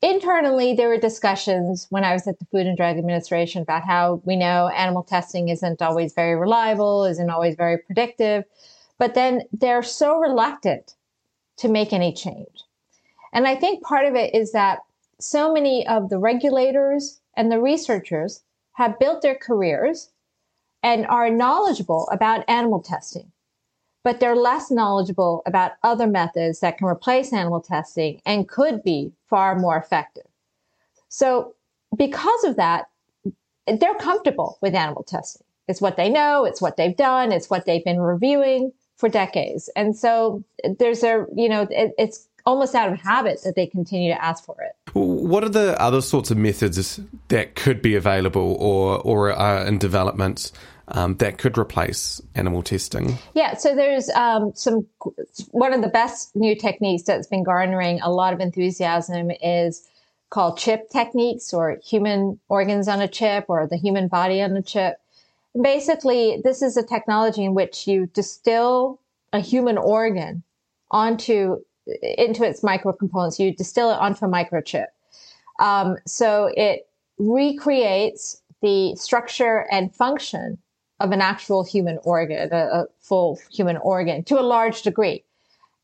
internally, 0.03 0.73
there 0.73 0.89
were 0.89 0.99
discussions 0.99 1.89
when 1.91 2.05
I 2.05 2.13
was 2.13 2.29
at 2.29 2.39
the 2.39 2.45
Food 2.53 2.69
and 2.69 2.77
Drug 2.77 2.97
Administration 2.97 3.63
about 3.63 3.83
how 3.83 4.23
we 4.25 4.37
know 4.37 4.69
animal 4.69 5.03
testing 5.03 5.49
isn't 5.49 5.83
always 5.83 6.13
very 6.15 6.37
reliable, 6.37 7.05
isn't 7.07 7.29
always 7.29 7.57
very 7.57 7.79
predictive, 7.79 8.45
but 8.99 9.15
then 9.15 9.43
they're 9.53 9.83
so 9.83 10.21
reluctant 10.21 10.95
to 11.57 11.69
make 11.69 11.93
any 11.93 12.13
change. 12.13 12.63
And 13.33 13.49
I 13.49 13.57
think 13.57 13.83
part 13.83 14.07
of 14.07 14.15
it 14.15 14.33
is 14.33 14.53
that 14.53 14.79
so 15.21 15.53
many 15.53 15.87
of 15.87 16.09
the 16.09 16.19
regulators 16.19 17.21
and 17.37 17.51
the 17.51 17.61
researchers 17.61 18.43
have 18.73 18.99
built 18.99 19.23
their 19.23 19.35
careers 19.35 20.11
and 20.83 21.07
are 21.07 21.31
knowledgeable 21.31 22.09
about 22.13 22.49
animal 22.49 22.81
testing 22.81 23.33
but 24.09 24.21
they're 24.21 24.35
less 24.35 24.71
knowledgeable 24.71 25.43
about 25.45 25.73
other 25.83 26.07
methods 26.07 26.61
that 26.61 26.79
can 26.79 26.89
replace 26.89 27.31
animal 27.31 27.61
testing 27.61 28.23
and 28.25 28.49
could 28.49 28.83
be 28.83 29.13
far 29.29 29.55
more 29.55 29.77
effective. 29.77 30.25
So 31.11 31.55
because 31.95 32.45
of 32.45 32.57
that, 32.57 32.87
they're 33.67 33.95
comfortable 33.97 34.57
with 34.63 34.75
animal 34.75 35.03
testing. 35.03 35.45
It's 35.69 35.83
what 35.83 35.99
they 35.99 36.09
know. 36.09 36.47
It's 36.47 36.63
what 36.63 36.79
they've 36.79 36.97
done. 36.97 37.33
It's 37.33 37.51
what 37.51 37.67
they've 37.67 37.85
been 37.85 38.01
reviewing 38.01 38.73
for 38.97 39.11
decades. 39.11 39.69
And 39.77 39.95
so 39.95 40.43
there's 40.79 41.03
a, 41.03 41.27
you 41.37 41.49
know, 41.49 41.69
it, 41.71 41.93
it's 41.99 42.29
almost 42.47 42.75
out 42.75 42.91
of 42.91 42.99
habit 42.99 43.43
that 43.45 43.57
they 43.57 43.67
continue 43.67 44.11
to 44.11 44.25
ask 44.25 44.43
for 44.43 44.57
it. 44.63 44.73
What 44.93 45.45
are 45.45 45.49
the 45.49 45.81
other 45.81 46.01
sorts 46.01 46.31
of 46.31 46.37
methods 46.37 47.01
that 47.29 47.55
could 47.55 47.83
be 47.83 47.95
available 47.95 48.57
or, 48.59 48.99
or 48.99 49.33
are 49.33 49.67
in 49.67 49.79
development 49.79 50.53
um, 50.89 51.17
that 51.17 51.39
could 51.39 51.59
replace 51.59 52.21
animal 52.35 52.63
testing? 52.63 53.19
Yeah, 53.35 53.55
so 53.55 53.75
there's 53.75 54.09
um, 54.11 54.53
some 54.55 54.87
one 55.51 55.73
of 55.73 55.83
the 55.83 55.89
best 55.89 56.35
new 56.35 56.55
techniques 56.55 57.03
that's 57.03 57.27
been 57.27 57.45
garnering 57.45 58.01
a 58.01 58.11
lot 58.11 58.33
of 58.33 58.41
enthusiasm 58.41 59.31
is 59.43 59.87
called 60.31 60.59
chip 60.59 60.91
techniques 60.91 61.53
or 61.53 61.79
human 61.85 62.39
organs 62.49 62.89
on 62.89 63.01
a 63.01 63.09
chip 63.09 63.47
or 63.49 63.67
the 63.67 63.77
human 63.77 64.09
body 64.09 64.43
on 64.43 64.57
a 64.57 64.63
chip. 64.63 65.01
Basically, 65.61 66.41
this 66.45 66.63
is 66.63 66.77
a 66.77 66.83
technology 66.83 67.45
in 67.45 67.55
which 67.55 67.87
you 67.89 68.07
distill 68.07 69.01
a 69.33 69.41
human 69.41 69.79
organ 69.79 70.43
onto 70.91 71.63
into 72.03 72.45
its 72.45 72.61
microcomponents. 72.61 73.39
You 73.39 73.55
distill 73.55 73.91
it 73.91 73.99
onto 73.99 74.25
a 74.25 74.29
microchip. 74.29 74.87
Um, 75.61 75.97
so 76.07 76.51
it 76.57 76.89
recreates 77.19 78.43
the 78.63 78.95
structure 78.97 79.67
and 79.71 79.95
function 79.95 80.59
of 81.01 81.13
an 81.13 81.21
actual 81.21 81.65
human 81.65 81.99
organ, 82.03 82.49
a, 82.53 82.57
a 82.57 82.87
full 83.01 83.39
human 83.53 83.77
organ 83.79 84.25
to 84.25 84.39
a 84.39 84.43
large 84.43 84.83
degree. 84.83 85.25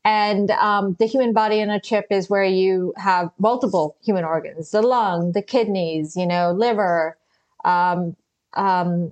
And 0.03 0.51
um, 0.51 0.95
the 0.99 1.07
human 1.07 1.33
body 1.33 1.59
in 1.59 1.69
a 1.71 1.79
chip 1.79 2.05
is 2.11 2.29
where 2.29 2.43
you 2.43 2.93
have 2.95 3.31
multiple 3.39 3.95
human 4.03 4.23
organs, 4.23 4.69
the 4.69 4.83
lung, 4.83 5.31
the 5.31 5.41
kidneys, 5.41 6.15
you 6.15 6.27
know, 6.27 6.51
liver, 6.51 7.17
um, 7.63 8.15
um, 8.53 9.11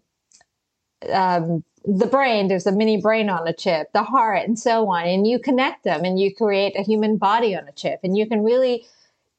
um, 1.11 1.63
the 1.85 2.07
brain, 2.07 2.47
there's 2.47 2.65
a 2.65 2.71
mini 2.71 2.97
brain 2.97 3.29
on 3.29 3.47
a 3.47 3.53
chip, 3.53 3.91
the 3.93 4.03
heart, 4.03 4.47
and 4.47 4.57
so 4.57 4.89
on. 4.89 5.05
And 5.05 5.27
you 5.27 5.39
connect 5.39 5.83
them 5.83 6.05
and 6.05 6.19
you 6.19 6.33
create 6.33 6.77
a 6.77 6.83
human 6.83 7.17
body 7.17 7.55
on 7.55 7.67
a 7.67 7.71
chip. 7.73 7.99
And 8.03 8.17
you 8.17 8.27
can 8.27 8.43
really 8.43 8.85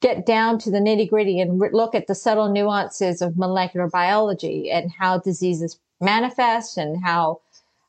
get 0.00 0.26
down 0.26 0.58
to 0.58 0.70
the 0.70 0.78
nitty 0.78 1.08
gritty 1.08 1.40
and 1.40 1.58
look 1.72 1.94
at 1.94 2.06
the 2.06 2.14
subtle 2.14 2.50
nuances 2.50 3.22
of 3.22 3.38
molecular 3.38 3.88
biology 3.88 4.70
and 4.70 4.92
how 4.92 5.18
diseases 5.18 5.78
manifest 6.00 6.76
and 6.76 7.02
how 7.02 7.40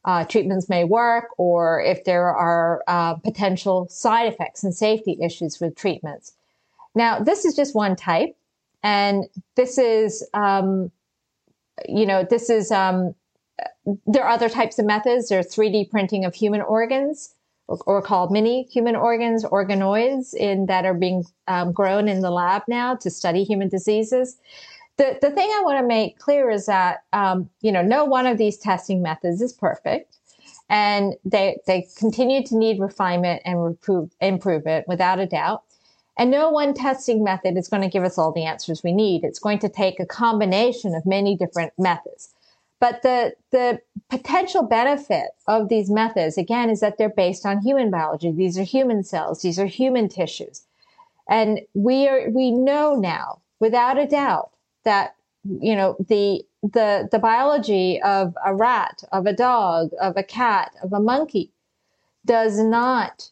uh, 0.05 0.23
treatments 0.23 0.69
may 0.69 0.83
work 0.83 1.29
or 1.37 1.81
if 1.81 2.05
there 2.05 2.33
are 2.33 2.83
uh, 2.87 3.15
potential 3.15 3.87
side 3.89 4.31
effects 4.31 4.63
and 4.63 4.73
safety 4.73 5.17
issues 5.21 5.59
with 5.59 5.75
treatments. 5.75 6.33
Now, 6.93 7.19
this 7.19 7.43
is 7.43 7.55
just 7.55 7.75
one 7.75 7.97
type, 7.97 8.37
and 8.81 9.25
this 9.55 9.77
is, 9.77 10.25
um, 10.33 10.91
you 11.89 12.05
know, 12.05 12.23
this 12.23 12.49
is, 12.49 12.71
um, 12.71 13.13
there 14.05 14.23
are 14.23 14.31
other 14.31 14.49
types 14.49 14.79
of 14.79 14.85
methods. 14.85 15.29
There's 15.29 15.47
3D 15.47 15.89
printing 15.89 16.25
of 16.25 16.35
human 16.35 16.61
organs 16.61 17.33
or, 17.67 17.79
or 17.85 18.01
called 18.01 18.31
mini 18.31 18.63
human 18.71 18.95
organs, 18.95 19.43
organoids 19.43 20.33
in 20.33 20.67
that 20.67 20.85
are 20.85 20.93
being 20.93 21.23
um, 21.47 21.71
grown 21.71 22.07
in 22.07 22.21
the 22.21 22.31
lab 22.31 22.63
now 22.67 22.95
to 22.95 23.09
study 23.09 23.43
human 23.43 23.69
diseases 23.69 24.37
the, 24.97 25.17
the 25.21 25.31
thing 25.31 25.49
I 25.49 25.61
want 25.63 25.79
to 25.79 25.85
make 25.85 26.19
clear 26.19 26.49
is 26.49 26.67
that, 26.67 27.03
um, 27.11 27.49
you 27.61 27.71
know, 27.71 27.81
no 27.81 28.05
one 28.05 28.25
of 28.25 28.37
these 28.37 28.57
testing 28.57 29.01
methods 29.01 29.41
is 29.41 29.53
perfect 29.53 30.17
and 30.69 31.13
they, 31.25 31.57
they 31.67 31.87
continue 31.97 32.43
to 32.43 32.57
need 32.57 32.79
refinement 32.79 33.41
and 33.45 33.59
improve, 33.65 34.11
improvement 34.21 34.87
without 34.87 35.19
a 35.19 35.25
doubt. 35.25 35.63
And 36.17 36.31
no 36.31 36.49
one 36.49 36.73
testing 36.73 37.25
method 37.25 37.57
is 37.57 37.67
going 37.67 37.81
to 37.81 37.89
give 37.89 38.05
us 38.05 38.17
all 38.17 38.31
the 38.31 38.45
answers 38.45 38.83
we 38.83 38.93
need. 38.93 39.25
It's 39.25 39.39
going 39.39 39.59
to 39.59 39.69
take 39.69 39.99
a 39.99 40.05
combination 40.05 40.95
of 40.95 41.05
many 41.05 41.35
different 41.35 41.73
methods. 41.77 42.33
But 42.79 43.01
the, 43.03 43.33
the 43.51 43.81
potential 44.09 44.63
benefit 44.63 45.29
of 45.47 45.69
these 45.69 45.89
methods, 45.89 46.37
again, 46.37 46.69
is 46.69 46.81
that 46.81 46.97
they're 46.97 47.09
based 47.09 47.45
on 47.45 47.61
human 47.61 47.89
biology. 47.89 48.31
These 48.31 48.57
are 48.57 48.63
human 48.63 49.03
cells. 49.03 49.41
These 49.41 49.57
are 49.59 49.65
human 49.65 50.09
tissues. 50.09 50.65
And 51.29 51.61
we 51.73 52.07
are, 52.07 52.29
we 52.29 52.51
know 52.51 52.95
now, 52.95 53.41
without 53.59 53.97
a 53.97 54.05
doubt, 54.05 54.51
that 54.83 55.15
you 55.43 55.75
know 55.75 55.95
the 56.07 56.43
the 56.61 57.07
the 57.11 57.19
biology 57.19 58.01
of 58.01 58.35
a 58.45 58.53
rat, 58.53 59.03
of 59.11 59.25
a 59.25 59.33
dog, 59.33 59.91
of 60.01 60.17
a 60.17 60.23
cat, 60.23 60.71
of 60.83 60.93
a 60.93 60.99
monkey 60.99 61.51
does 62.25 62.59
not 62.59 63.29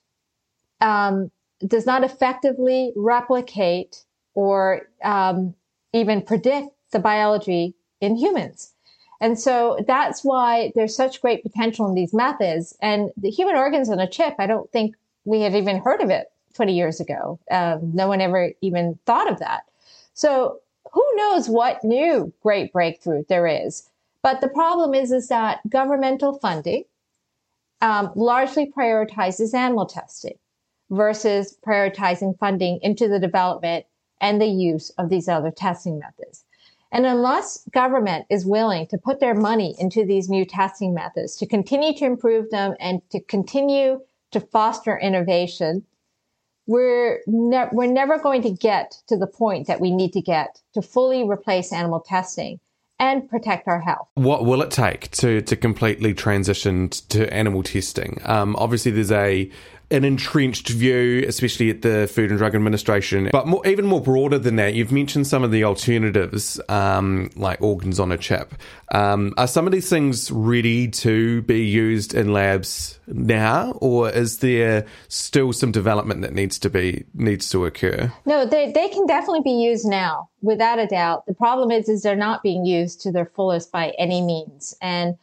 um, 0.82 1.32
does 1.66 1.86
not 1.86 2.04
effectively 2.04 2.92
replicate 2.96 4.06
or 4.36 4.88
um, 5.04 5.54
even 5.94 6.22
predict 6.22 6.70
the 6.92 7.00
biology 7.00 7.76
in 8.02 8.16
humans. 8.16 8.73
And 9.24 9.40
so 9.40 9.78
that's 9.88 10.26
why 10.26 10.74
there's 10.76 10.94
such 10.94 11.22
great 11.22 11.44
potential 11.44 11.88
in 11.88 11.96
these 11.96 12.14
methods. 12.14 12.76
And 12.82 13.10
the 13.16 13.30
human 13.30 13.56
organs 13.56 13.90
on 13.90 13.98
a 13.98 14.10
chip, 14.10 14.36
I 14.38 14.48
don't 14.48 14.70
think 14.74 14.98
we 15.24 15.40
had 15.40 15.56
even 15.56 15.80
heard 15.80 16.02
of 16.02 16.10
it 16.10 16.30
20 16.56 16.74
years 16.74 17.00
ago. 17.00 17.40
Um, 17.50 17.92
no 17.94 18.10
one 18.10 18.20
ever 18.20 18.52
even 18.60 19.00
thought 19.06 19.32
of 19.32 19.40
that. 19.40 19.62
So 20.14 20.60
who 20.92 21.06
knows 21.16 21.48
what 21.48 21.86
new 21.86 22.34
great 22.44 22.74
breakthrough 22.74 23.24
there 23.30 23.48
is. 23.48 23.90
But 24.24 24.42
the 24.42 24.50
problem 24.50 24.94
is, 24.94 25.14
is 25.14 25.30
that 25.30 25.62
governmental 25.70 26.38
funding 26.40 26.84
um, 27.80 28.12
largely 28.16 28.74
prioritizes 28.78 29.54
animal 29.54 29.86
testing 29.86 30.38
versus 30.90 31.58
prioritizing 31.66 32.38
funding 32.40 32.78
into 32.82 33.08
the 33.08 33.20
development 33.20 33.86
and 34.20 34.42
the 34.42 34.48
use 34.48 34.90
of 34.98 35.08
these 35.08 35.30
other 35.30 35.50
testing 35.50 35.98
methods. 35.98 36.44
And 36.94 37.08
unless 37.08 37.68
government 37.74 38.28
is 38.30 38.46
willing 38.46 38.86
to 38.88 39.00
put 39.00 39.20
their 39.20 39.34
money 39.34 39.76
into 39.80 40.06
these 40.06 40.30
new 40.30 40.46
testing 40.46 40.94
methods 40.94 41.36
to 41.38 41.48
continue 41.48 41.98
to 41.98 42.06
improve 42.06 42.52
them 42.52 42.76
and 42.80 43.02
to 43.10 43.20
continue 43.20 44.02
to 44.32 44.40
foster 44.40 44.98
innovation, 45.00 45.86
we're 46.68 47.22
ne- 47.26 47.70
we're 47.72 47.92
never 47.92 48.20
going 48.20 48.44
to 48.44 48.52
get 48.52 49.02
to 49.08 49.18
the 49.18 49.26
point 49.26 49.66
that 49.68 49.82
we 49.82 49.90
need 49.90 50.14
to 50.14 50.22
get 50.22 50.62
to 50.76 50.84
fully 50.84 51.28
replace 51.28 51.74
animal 51.74 52.00
testing 52.00 52.60
and 53.00 53.28
protect 53.28 53.68
our 53.68 53.82
health. 53.82 54.08
What 54.14 54.46
will 54.46 54.62
it 54.62 54.70
take 54.70 55.10
to 55.12 55.42
to 55.42 55.56
completely 55.56 56.14
transition 56.14 56.90
to 57.10 57.32
animal 57.34 57.64
testing? 57.64 58.22
Um, 58.24 58.56
obviously, 58.58 58.92
there's 58.92 59.12
a 59.12 59.50
an 59.92 60.04
entrenched 60.04 60.70
view, 60.70 61.24
especially 61.28 61.70
at 61.70 61.82
the 61.82 62.08
Food 62.08 62.30
and 62.30 62.40
Drug 62.40 62.56
Administration. 62.56 63.30
But 63.32 63.48
more, 63.48 63.66
even 63.68 63.86
more 63.86 64.02
broader 64.02 64.40
than 64.40 64.56
that, 64.56 64.74
you've 64.74 64.92
mentioned 64.92 65.28
some 65.28 65.44
of 65.44 65.52
the 65.52 65.64
alternatives, 65.64 66.60
um, 66.70 67.30
like 67.36 67.62
organs 67.62 68.00
on 68.00 68.12
a 68.12 68.18
chip. 68.18 68.54
Um, 68.94 69.34
are 69.38 69.48
some 69.48 69.66
of 69.66 69.74
these 69.74 69.90
things 69.90 70.32
ready 70.32 70.88
to 70.88 71.42
be 71.44 71.66
used 71.66 72.14
in 72.14 72.34
labs 72.34 73.00
now, 73.08 73.72
or 73.82 74.10
is 74.10 74.38
there 74.40 74.86
still 75.08 75.54
some 75.54 75.72
development 75.72 76.22
that 76.22 76.34
needs 76.34 76.58
to 76.60 76.70
be 76.70 77.06
needs 77.14 77.50
to 77.50 77.66
occur? 77.66 78.12
No, 78.26 78.46
they 78.46 78.72
they 78.72 78.90
can 78.90 79.06
definitely 79.06 79.42
be 79.42 79.52
used 79.52 79.86
now, 79.86 80.30
without 80.42 80.80
a 80.80 80.88
doubt. 80.88 81.26
The 81.26 81.34
problem 81.34 81.72
is, 81.72 81.90
is 81.90 82.04
they're 82.04 82.16
not 82.16 82.44
being 82.44 82.66
used 82.66 83.02
to 83.02 83.12
their 83.12 83.26
fullest 83.26 83.72
by 83.72 83.94
any 83.98 84.22
means, 84.22 84.76
and 84.82 85.18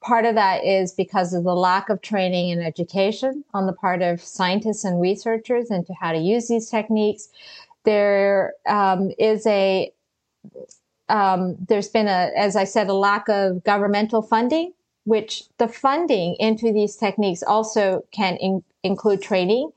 Part 0.00 0.24
of 0.24 0.34
that 0.34 0.64
is 0.64 0.92
because 0.92 1.34
of 1.34 1.44
the 1.44 1.54
lack 1.54 1.90
of 1.90 2.00
training 2.00 2.50
and 2.50 2.62
education 2.62 3.44
on 3.52 3.66
the 3.66 3.72
part 3.72 4.00
of 4.00 4.22
scientists 4.22 4.82
and 4.84 5.00
researchers 5.00 5.70
into 5.70 5.92
how 5.92 6.12
to 6.12 6.18
use 6.18 6.48
these 6.48 6.70
techniques. 6.70 7.28
There 7.84 8.54
um, 8.66 9.12
is 9.18 9.46
a 9.46 9.92
um, 11.10 11.56
there's 11.68 11.88
been 11.88 12.06
a, 12.06 12.30
as 12.36 12.56
I 12.56 12.64
said, 12.64 12.88
a 12.88 12.94
lack 12.94 13.28
of 13.28 13.64
governmental 13.64 14.22
funding, 14.22 14.72
which 15.04 15.44
the 15.58 15.68
funding 15.68 16.36
into 16.38 16.72
these 16.72 16.96
techniques 16.96 17.42
also 17.42 18.04
can 18.12 18.36
in, 18.36 18.62
include 18.84 19.20
training 19.20 19.72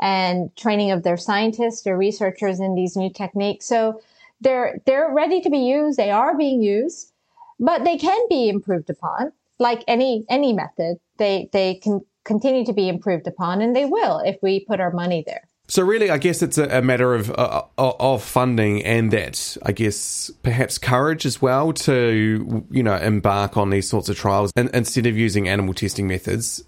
and 0.00 0.54
training 0.56 0.90
of 0.90 1.02
their 1.02 1.16
scientists 1.16 1.86
or 1.86 1.96
researchers 1.96 2.58
in 2.58 2.74
these 2.74 2.96
new 2.96 3.10
techniques. 3.10 3.66
So 3.66 4.00
they're 4.40 4.80
they're 4.86 5.12
ready 5.12 5.40
to 5.40 5.50
be 5.50 5.58
used. 5.58 5.98
They 5.98 6.10
are 6.10 6.36
being 6.36 6.62
used, 6.62 7.12
but 7.60 7.84
they 7.84 7.96
can 7.96 8.18
be 8.28 8.48
improved 8.48 8.90
upon 8.90 9.32
like 9.58 9.84
any 9.88 10.24
any 10.28 10.52
method, 10.52 10.96
they 11.18 11.48
they 11.52 11.76
can 11.76 12.00
continue 12.24 12.64
to 12.64 12.72
be 12.72 12.88
improved 12.88 13.26
upon, 13.26 13.60
and 13.60 13.74
they 13.74 13.84
will 13.84 14.20
if 14.20 14.36
we 14.42 14.64
put 14.64 14.80
our 14.80 14.92
money 14.92 15.24
there. 15.26 15.48
So 15.70 15.82
really, 15.82 16.08
I 16.08 16.16
guess 16.16 16.40
it's 16.40 16.56
a, 16.56 16.80
matter 16.80 17.14
of 17.14 17.30
uh, 17.30 17.62
of 17.76 18.22
funding 18.22 18.82
and 18.84 19.10
that 19.10 19.58
I 19.66 19.72
guess 19.72 20.30
perhaps 20.42 20.78
courage 20.78 21.26
as 21.26 21.42
well 21.42 21.74
to 21.74 22.66
you 22.70 22.82
know 22.82 22.96
embark 22.96 23.58
on 23.58 23.68
these 23.68 23.88
sorts 23.88 24.08
of 24.08 24.16
trials 24.16 24.50
and, 24.56 24.70
instead 24.72 25.04
of 25.06 25.16
using 25.16 25.48
animal 25.48 25.74
testing 25.74 26.08
methods. 26.08 26.64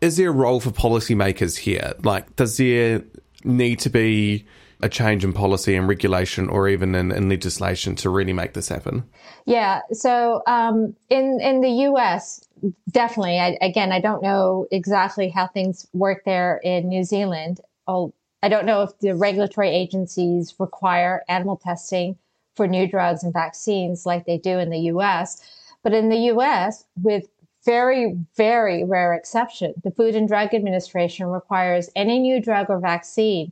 Is 0.00 0.16
there 0.18 0.28
a 0.28 0.32
role 0.32 0.60
for 0.60 0.70
policymakers 0.70 1.56
here? 1.56 1.94
Like, 2.02 2.36
does 2.36 2.58
there 2.58 3.02
need 3.42 3.78
to 3.80 3.90
be 3.90 4.46
a 4.84 4.88
change 4.88 5.24
in 5.24 5.32
policy 5.32 5.74
and 5.74 5.88
regulation 5.88 6.46
or 6.48 6.68
even 6.68 6.94
in, 6.94 7.10
in 7.10 7.30
legislation 7.30 7.94
to 7.96 8.10
really 8.10 8.34
make 8.34 8.52
this 8.52 8.68
happen? 8.68 9.02
Yeah. 9.46 9.80
So 9.92 10.42
um, 10.46 10.94
in 11.08 11.40
in 11.40 11.62
the 11.62 11.70
U.S., 11.88 12.46
definitely. 12.90 13.38
I, 13.40 13.56
again, 13.62 13.92
I 13.92 14.00
don't 14.00 14.22
know 14.22 14.66
exactly 14.70 15.30
how 15.30 15.46
things 15.46 15.86
work 15.94 16.24
there 16.26 16.60
in 16.62 16.88
New 16.88 17.02
Zealand. 17.02 17.60
I'll, 17.88 18.12
I 18.42 18.50
don't 18.50 18.66
know 18.66 18.82
if 18.82 18.98
the 18.98 19.14
regulatory 19.14 19.70
agencies 19.70 20.54
require 20.58 21.24
animal 21.28 21.56
testing 21.56 22.18
for 22.54 22.68
new 22.68 22.86
drugs 22.86 23.24
and 23.24 23.32
vaccines 23.32 24.04
like 24.04 24.26
they 24.26 24.36
do 24.36 24.58
in 24.58 24.68
the 24.68 24.80
US. 24.92 25.40
But 25.82 25.94
in 25.94 26.10
the 26.10 26.30
US, 26.32 26.84
with 27.02 27.24
very, 27.64 28.18
very 28.36 28.84
rare 28.84 29.14
exception, 29.14 29.72
the 29.82 29.90
Food 29.90 30.14
and 30.14 30.28
Drug 30.28 30.52
Administration 30.52 31.26
requires 31.28 31.88
any 31.96 32.18
new 32.18 32.38
drug 32.38 32.68
or 32.68 32.78
vaccine 32.78 33.50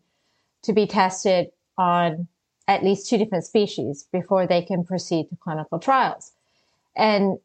to 0.63 0.73
be 0.73 0.87
tested 0.87 1.49
on 1.77 2.29
at 2.69 2.85
least 2.85 3.09
two 3.09 3.19
different 3.19 3.45
species 3.45 4.07
before 4.13 4.47
they 4.47 4.63
can 4.63 4.85
proceed 4.85 5.29
to 5.29 5.37
clinical 5.37 5.79
trials. 5.79 6.33
And 6.97 7.39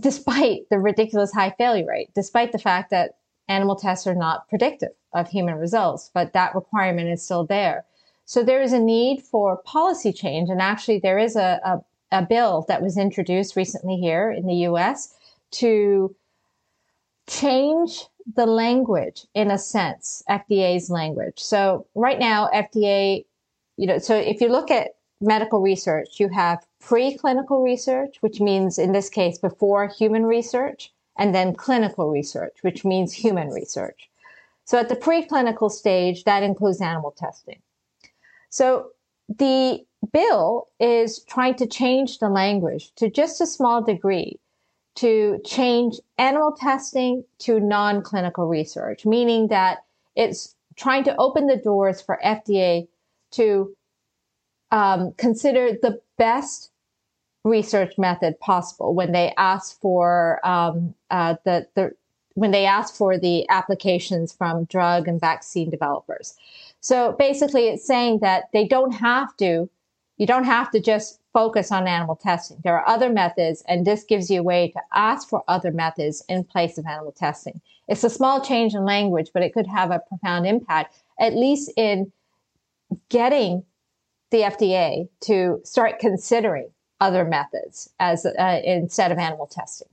despite 0.00 0.68
the 0.70 0.78
ridiculous 0.78 1.32
high 1.32 1.54
failure 1.58 1.86
rate, 1.86 2.10
despite 2.14 2.52
the 2.52 2.58
fact 2.58 2.90
that 2.90 3.16
animal 3.48 3.76
tests 3.76 4.06
are 4.06 4.14
not 4.14 4.48
predictive 4.48 4.92
of 5.12 5.28
human 5.28 5.56
results, 5.56 6.10
but 6.14 6.32
that 6.32 6.54
requirement 6.54 7.08
is 7.08 7.22
still 7.22 7.44
there. 7.44 7.84
So 8.24 8.42
there 8.42 8.62
is 8.62 8.72
a 8.72 8.78
need 8.78 9.22
for 9.22 9.58
policy 9.58 10.12
change. 10.12 10.48
And 10.48 10.60
actually, 10.60 10.98
there 10.98 11.18
is 11.18 11.36
a, 11.36 11.60
a, 11.64 12.18
a 12.18 12.22
bill 12.22 12.64
that 12.68 12.82
was 12.82 12.96
introduced 12.96 13.54
recently 13.56 13.96
here 13.96 14.30
in 14.30 14.46
the 14.46 14.66
US 14.68 15.14
to 15.52 16.14
change 17.26 18.06
the 18.32 18.46
language 18.46 19.26
in 19.34 19.50
a 19.50 19.58
sense, 19.58 20.22
FDA's 20.28 20.90
language. 20.90 21.38
So 21.38 21.86
right 21.94 22.18
now, 22.18 22.48
FDA, 22.54 23.24
you 23.76 23.86
know, 23.86 23.98
so 23.98 24.16
if 24.16 24.40
you 24.40 24.48
look 24.48 24.70
at 24.70 24.96
medical 25.20 25.60
research, 25.60 26.18
you 26.18 26.28
have 26.28 26.66
preclinical 26.82 27.62
research, 27.62 28.16
which 28.20 28.40
means 28.40 28.78
in 28.78 28.92
this 28.92 29.08
case 29.08 29.38
before 29.38 29.88
human 29.88 30.24
research, 30.24 30.92
and 31.18 31.34
then 31.34 31.54
clinical 31.54 32.10
research, 32.10 32.56
which 32.62 32.84
means 32.84 33.12
human 33.12 33.50
research. 33.50 34.08
So 34.64 34.78
at 34.78 34.88
the 34.88 34.96
preclinical 34.96 35.70
stage, 35.70 36.24
that 36.24 36.42
includes 36.42 36.80
animal 36.80 37.12
testing. 37.12 37.60
So 38.48 38.90
the 39.28 39.84
bill 40.12 40.68
is 40.80 41.22
trying 41.24 41.54
to 41.56 41.66
change 41.66 42.18
the 42.18 42.28
language 42.28 42.92
to 42.96 43.10
just 43.10 43.40
a 43.40 43.46
small 43.46 43.82
degree 43.82 44.38
to 44.96 45.40
change 45.44 45.98
animal 46.18 46.52
testing 46.52 47.24
to 47.38 47.58
non-clinical 47.60 48.46
research, 48.46 49.04
meaning 49.04 49.48
that 49.48 49.78
it's 50.14 50.54
trying 50.76 51.04
to 51.04 51.16
open 51.16 51.46
the 51.46 51.56
doors 51.56 52.00
for 52.00 52.20
FDA 52.24 52.86
to 53.32 53.74
um, 54.70 55.12
consider 55.16 55.70
the 55.82 56.00
best 56.16 56.70
research 57.44 57.98
method 57.98 58.38
possible 58.40 58.94
when 58.94 59.12
they 59.12 59.34
ask 59.36 59.78
for 59.80 60.40
um, 60.46 60.94
uh, 61.10 61.34
the, 61.44 61.66
the 61.74 61.92
when 62.34 62.50
they 62.50 62.66
ask 62.66 62.96
for 62.96 63.16
the 63.16 63.48
applications 63.48 64.32
from 64.32 64.64
drug 64.64 65.06
and 65.06 65.20
vaccine 65.20 65.70
developers. 65.70 66.34
So 66.80 67.12
basically, 67.12 67.68
it's 67.68 67.86
saying 67.86 68.18
that 68.20 68.44
they 68.52 68.66
don't 68.66 68.92
have 68.92 69.36
to, 69.36 69.70
you 70.16 70.26
don't 70.26 70.44
have 70.44 70.70
to 70.72 70.80
just 70.80 71.20
focus 71.34 71.70
on 71.70 71.86
animal 71.86 72.16
testing. 72.16 72.56
There 72.64 72.78
are 72.78 72.88
other 72.88 73.10
methods, 73.10 73.62
and 73.68 73.84
this 73.84 74.04
gives 74.04 74.30
you 74.30 74.40
a 74.40 74.44
way 74.44 74.68
to 74.68 74.80
ask 74.94 75.28
for 75.28 75.44
other 75.48 75.72
methods 75.72 76.24
in 76.28 76.44
place 76.44 76.78
of 76.78 76.86
animal 76.86 77.12
testing. 77.12 77.60
It's 77.88 78.04
a 78.04 78.08
small 78.08 78.40
change 78.40 78.72
in 78.72 78.84
language, 78.84 79.30
but 79.34 79.42
it 79.42 79.52
could 79.52 79.66
have 79.66 79.90
a 79.90 80.00
profound 80.08 80.46
impact, 80.46 81.02
at 81.20 81.34
least 81.34 81.70
in 81.76 82.10
getting 83.10 83.64
the 84.30 84.42
FDA 84.42 85.08
to 85.22 85.60
start 85.64 85.98
considering 85.98 86.70
other 87.00 87.24
methods 87.24 87.90
as 88.00 88.24
uh, 88.24 88.60
instead 88.64 89.12
of 89.12 89.18
animal 89.18 89.46
testing. 89.46 89.88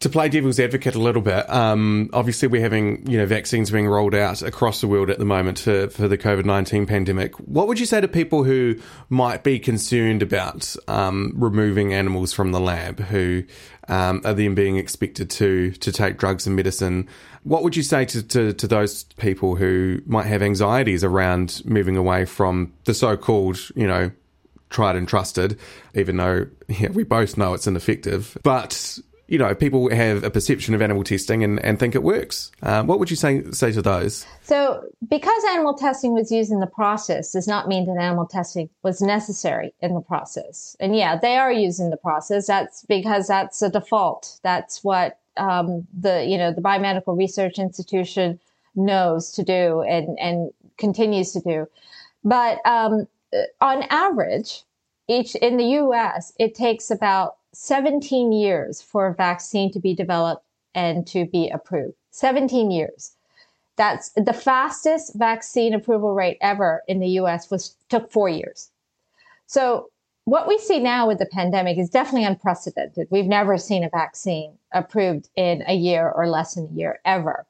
To 0.00 0.08
play 0.08 0.28
devil's 0.28 0.60
advocate 0.60 0.94
a 0.94 1.00
little 1.00 1.22
bit, 1.22 1.50
um, 1.50 2.08
obviously 2.12 2.46
we're 2.46 2.60
having 2.60 3.04
you 3.10 3.18
know 3.18 3.26
vaccines 3.26 3.68
being 3.68 3.88
rolled 3.88 4.14
out 4.14 4.42
across 4.42 4.80
the 4.80 4.86
world 4.86 5.10
at 5.10 5.18
the 5.18 5.24
moment 5.24 5.58
for, 5.58 5.88
for 5.88 6.06
the 6.06 6.16
COVID 6.16 6.44
nineteen 6.44 6.86
pandemic. 6.86 7.34
What 7.40 7.66
would 7.66 7.80
you 7.80 7.86
say 7.86 8.00
to 8.00 8.06
people 8.06 8.44
who 8.44 8.76
might 9.08 9.42
be 9.42 9.58
concerned 9.58 10.22
about 10.22 10.76
um, 10.86 11.32
removing 11.34 11.94
animals 11.94 12.32
from 12.32 12.52
the 12.52 12.60
lab, 12.60 13.00
who 13.00 13.42
um, 13.88 14.22
are 14.24 14.34
then 14.34 14.54
being 14.54 14.76
expected 14.76 15.30
to 15.30 15.72
to 15.72 15.90
take 15.90 16.16
drugs 16.16 16.46
and 16.46 16.54
medicine? 16.54 17.08
What 17.42 17.64
would 17.64 17.74
you 17.74 17.82
say 17.82 18.04
to, 18.04 18.22
to, 18.22 18.52
to 18.52 18.66
those 18.68 19.02
people 19.04 19.56
who 19.56 20.00
might 20.06 20.26
have 20.26 20.42
anxieties 20.42 21.02
around 21.02 21.62
moving 21.64 21.96
away 21.96 22.24
from 22.24 22.72
the 22.84 22.94
so 22.94 23.16
called 23.16 23.58
you 23.74 23.86
know 23.88 24.12
tried 24.70 24.96
and 24.96 25.08
trusted, 25.08 25.58
even 25.94 26.18
though 26.18 26.46
yeah, 26.68 26.90
we 26.90 27.02
both 27.02 27.36
know 27.36 27.54
it's 27.54 27.66
ineffective. 27.66 28.36
But 28.42 28.98
you 29.28 29.36
know, 29.36 29.54
people 29.54 29.90
have 29.90 30.24
a 30.24 30.30
perception 30.30 30.74
of 30.74 30.80
animal 30.80 31.04
testing 31.04 31.44
and, 31.44 31.62
and 31.62 31.78
think 31.78 31.94
it 31.94 32.02
works. 32.02 32.50
Um, 32.62 32.86
what 32.86 32.98
would 32.98 33.10
you 33.10 33.16
say 33.16 33.44
say 33.52 33.70
to 33.72 33.82
those? 33.82 34.26
So, 34.42 34.82
because 35.06 35.44
animal 35.50 35.74
testing 35.74 36.14
was 36.14 36.32
used 36.32 36.50
in 36.50 36.60
the 36.60 36.66
process, 36.66 37.32
does 37.32 37.46
not 37.46 37.68
mean 37.68 37.86
that 37.86 38.00
animal 38.00 38.26
testing 38.26 38.70
was 38.82 39.02
necessary 39.02 39.74
in 39.80 39.94
the 39.94 40.00
process. 40.00 40.76
And 40.80 40.96
yeah, 40.96 41.16
they 41.16 41.36
are 41.36 41.52
used 41.52 41.78
in 41.78 41.90
the 41.90 41.98
process. 41.98 42.46
That's 42.46 42.84
because 42.86 43.28
that's 43.28 43.60
a 43.60 43.68
default. 43.68 44.40
That's 44.42 44.82
what 44.82 45.18
um, 45.36 45.86
the 45.96 46.24
you 46.24 46.38
know 46.38 46.50
the 46.50 46.62
Biomedical 46.62 47.16
Research 47.16 47.58
Institution 47.58 48.40
knows 48.74 49.30
to 49.32 49.42
do 49.42 49.82
and 49.82 50.18
and 50.18 50.50
continues 50.78 51.32
to 51.32 51.40
do. 51.40 51.66
But 52.24 52.64
um, 52.66 53.06
on 53.60 53.82
average, 53.90 54.62
each 55.06 55.34
in 55.34 55.58
the 55.58 55.64
US, 55.64 56.32
it 56.38 56.54
takes 56.54 56.90
about 56.90 57.37
17 57.52 58.32
years 58.32 58.82
for 58.82 59.06
a 59.06 59.14
vaccine 59.14 59.72
to 59.72 59.80
be 59.80 59.94
developed 59.94 60.44
and 60.74 61.06
to 61.08 61.26
be 61.26 61.48
approved. 61.48 61.94
17 62.10 62.70
years. 62.70 63.12
That's 63.76 64.10
the 64.16 64.32
fastest 64.32 65.14
vaccine 65.14 65.72
approval 65.72 66.14
rate 66.14 66.38
ever 66.40 66.82
in 66.88 67.00
the 67.00 67.08
US 67.20 67.50
was 67.50 67.76
took 67.88 68.10
4 68.10 68.28
years. 68.28 68.70
So 69.46 69.90
what 70.24 70.46
we 70.46 70.58
see 70.58 70.78
now 70.78 71.08
with 71.08 71.18
the 71.18 71.26
pandemic 71.26 71.78
is 71.78 71.88
definitely 71.88 72.24
unprecedented. 72.24 73.08
We've 73.10 73.24
never 73.24 73.56
seen 73.56 73.82
a 73.82 73.88
vaccine 73.88 74.58
approved 74.72 75.30
in 75.36 75.64
a 75.66 75.74
year 75.74 76.10
or 76.10 76.28
less 76.28 76.54
than 76.54 76.66
a 76.66 76.76
year 76.76 77.00
ever. 77.04 77.46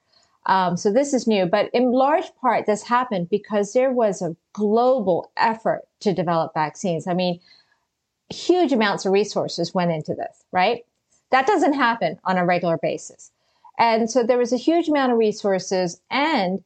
Um, 0.47 0.77
so 0.77 0.93
this 0.93 1.13
is 1.13 1.27
new, 1.27 1.45
but 1.45 1.71
in 1.75 1.91
large 1.91 2.35
part, 2.41 2.67
this 2.67 2.83
happened 2.83 3.29
because 3.29 3.73
there 3.73 3.91
was 3.91 4.23
a 4.23 4.37
global 4.53 5.31
effort 5.37 5.83
to 6.01 6.15
develop 6.15 6.55
vaccines. 6.55 7.07
I 7.07 7.15
mean, 7.15 7.41
huge 8.31 8.73
amounts 8.73 9.07
of 9.07 9.13
resources 9.13 9.75
went 9.75 9.91
into 9.91 10.15
this, 10.15 10.45
right? 10.53 10.85
That 11.31 11.47
doesn't 11.47 11.75
happen 11.75 12.19
on 12.25 12.39
a 12.39 12.45
regular 12.45 12.79
basis. 12.79 13.31
And 13.79 14.11
so 14.11 14.23
there 14.23 14.39
was 14.39 14.53
a 14.53 14.57
huge 14.57 14.89
amount 14.89 15.13
of 15.13 15.19
resources. 15.19 16.01
And 16.11 16.63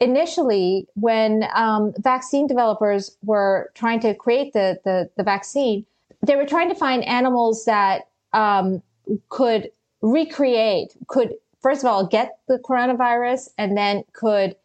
initially, 0.00 0.86
when 0.94 1.48
um, 1.54 1.94
vaccine 1.98 2.46
developers 2.46 3.16
were 3.24 3.70
trying 3.74 4.00
to 4.00 4.14
create 4.14 4.52
the, 4.52 4.78
the, 4.84 5.08
the, 5.16 5.22
vaccine, 5.22 5.86
they 6.22 6.36
were 6.36 6.46
trying 6.46 6.68
to 6.68 6.74
find 6.74 7.04
animals 7.04 7.64
that 7.64 8.08
um, 8.32 8.82
could 9.28 9.70
recreate, 10.02 10.94
could 11.06 11.34
first 11.60 11.82
of 11.82 11.86
all, 11.86 12.06
get 12.06 12.38
the 12.48 12.58
coronavirus 12.58 13.50
and 13.56 13.76
then 13.76 14.04
could 14.12 14.56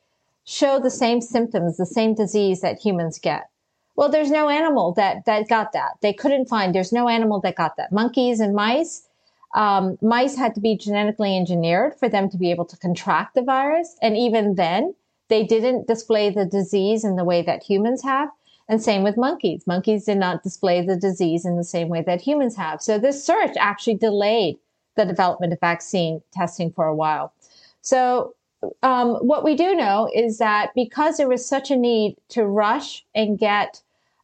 show 0.45 0.79
the 0.79 0.89
same 0.89 1.21
symptoms, 1.21 1.77
the 1.77 1.85
same 1.85 2.13
disease 2.15 2.61
that 2.61 2.79
humans 2.79 3.19
get. 3.19 3.49
Well, 3.97 4.09
there's 4.09 4.29
no 4.29 4.47
animal 4.47 4.93
that, 4.93 5.25
that 5.25 5.49
got 5.49 5.73
that. 5.73 5.93
They 6.01 6.13
couldn't 6.13 6.47
find, 6.47 6.73
there's 6.73 6.93
no 6.93 7.09
animal 7.09 7.41
that 7.41 7.55
got 7.55 7.77
that. 7.77 7.91
Monkeys 7.91 8.39
and 8.39 8.55
mice, 8.55 9.07
um, 9.55 9.97
mice 10.03 10.37
had 10.37 10.53
to 10.53 10.61
be 10.61 10.77
genetically 10.77 11.35
engineered 11.35 11.95
for 11.95 12.07
them 12.07 12.29
to 12.29 12.37
be 12.37 12.51
able 12.51 12.65
to 12.65 12.77
contract 12.77 13.33
the 13.33 13.41
virus. 13.41 13.97
And 14.01 14.15
even 14.15 14.53
then, 14.53 14.93
they 15.29 15.43
didn't 15.43 15.87
display 15.87 16.29
the 16.29 16.45
disease 16.45 17.03
in 17.03 17.15
the 17.15 17.23
way 17.23 17.41
that 17.41 17.63
humans 17.63 18.03
have. 18.03 18.29
And 18.69 18.83
same 18.83 19.01
with 19.01 19.17
monkeys. 19.17 19.65
Monkeys 19.65 20.05
did 20.05 20.19
not 20.19 20.43
display 20.43 20.85
the 20.85 20.95
disease 20.95 21.43
in 21.43 21.57
the 21.57 21.63
same 21.63 21.89
way 21.89 22.03
that 22.03 22.21
humans 22.21 22.55
have. 22.55 22.81
So 22.81 22.99
this 22.99 23.25
search 23.25 23.55
actually 23.57 23.95
delayed 23.95 24.57
the 24.95 25.05
development 25.05 25.53
of 25.53 25.59
vaccine 25.59 26.21
testing 26.31 26.71
for 26.71 26.85
a 26.85 26.95
while. 26.95 27.33
So 27.81 28.35
um, 28.83 29.15
what 29.15 29.43
we 29.43 29.55
do 29.55 29.73
know 29.73 30.09
is 30.13 30.37
that 30.37 30.71
because 30.75 31.17
there 31.17 31.29
was 31.29 31.47
such 31.47 31.71
a 31.71 31.75
need 31.75 32.17
to 32.29 32.45
rush 32.45 33.05
and 33.15 33.39
get 33.39 33.81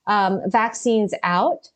um, 0.07 0.41
vaccines 0.47 1.13
out, 1.23 1.71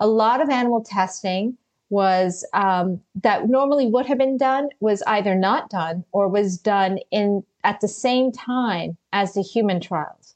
a 0.00 0.06
lot 0.06 0.40
of 0.40 0.48
animal 0.48 0.82
testing 0.82 1.56
was 1.90 2.46
um, 2.54 3.00
that 3.22 3.48
normally 3.48 3.86
would 3.86 4.06
have 4.06 4.18
been 4.18 4.38
done 4.38 4.68
was 4.80 5.02
either 5.06 5.34
not 5.34 5.68
done 5.68 6.04
or 6.12 6.26
was 6.26 6.56
done 6.56 6.98
in 7.10 7.44
at 7.64 7.80
the 7.80 7.88
same 7.88 8.32
time 8.32 8.96
as 9.12 9.34
the 9.34 9.42
human 9.42 9.78
trials. 9.78 10.34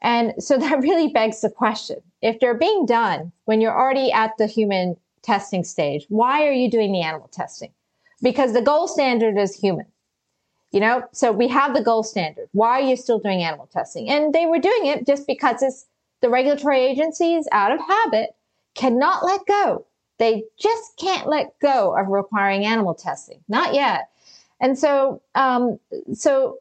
And 0.00 0.34
so 0.38 0.56
that 0.58 0.80
really 0.80 1.08
begs 1.08 1.40
the 1.40 1.50
question 1.50 2.00
if 2.22 2.38
they're 2.38 2.54
being 2.54 2.86
done 2.86 3.32
when 3.44 3.60
you're 3.60 3.76
already 3.76 4.12
at 4.12 4.36
the 4.38 4.46
human 4.46 4.96
testing 5.22 5.64
stage, 5.64 6.06
why 6.08 6.46
are 6.46 6.52
you 6.52 6.70
doing 6.70 6.92
the 6.92 7.02
animal 7.02 7.28
testing? 7.28 7.72
Because 8.22 8.52
the 8.52 8.62
gold 8.62 8.90
standard 8.90 9.36
is 9.36 9.54
human. 9.54 9.86
You 10.70 10.80
know, 10.80 11.02
so 11.12 11.32
we 11.32 11.48
have 11.48 11.74
the 11.74 11.82
gold 11.82 12.06
standard. 12.06 12.48
Why 12.52 12.80
are 12.80 12.88
you 12.88 12.96
still 12.96 13.18
doing 13.18 13.42
animal 13.42 13.68
testing? 13.70 14.08
And 14.08 14.32
they 14.32 14.46
were 14.46 14.58
doing 14.58 14.86
it 14.86 15.06
just 15.06 15.26
because 15.26 15.62
it's 15.62 15.84
the 16.22 16.30
regulatory 16.30 16.80
agencies 16.80 17.46
out 17.52 17.72
of 17.72 17.80
habit 17.80 18.30
cannot 18.74 19.24
let 19.24 19.44
go. 19.46 19.84
They 20.18 20.44
just 20.58 20.96
can't 20.96 21.28
let 21.28 21.58
go 21.60 21.96
of 21.98 22.08
requiring 22.08 22.64
animal 22.64 22.94
testing. 22.94 23.40
Not 23.48 23.74
yet. 23.74 24.08
And 24.60 24.78
so, 24.78 25.20
um, 25.34 25.78
so 26.14 26.58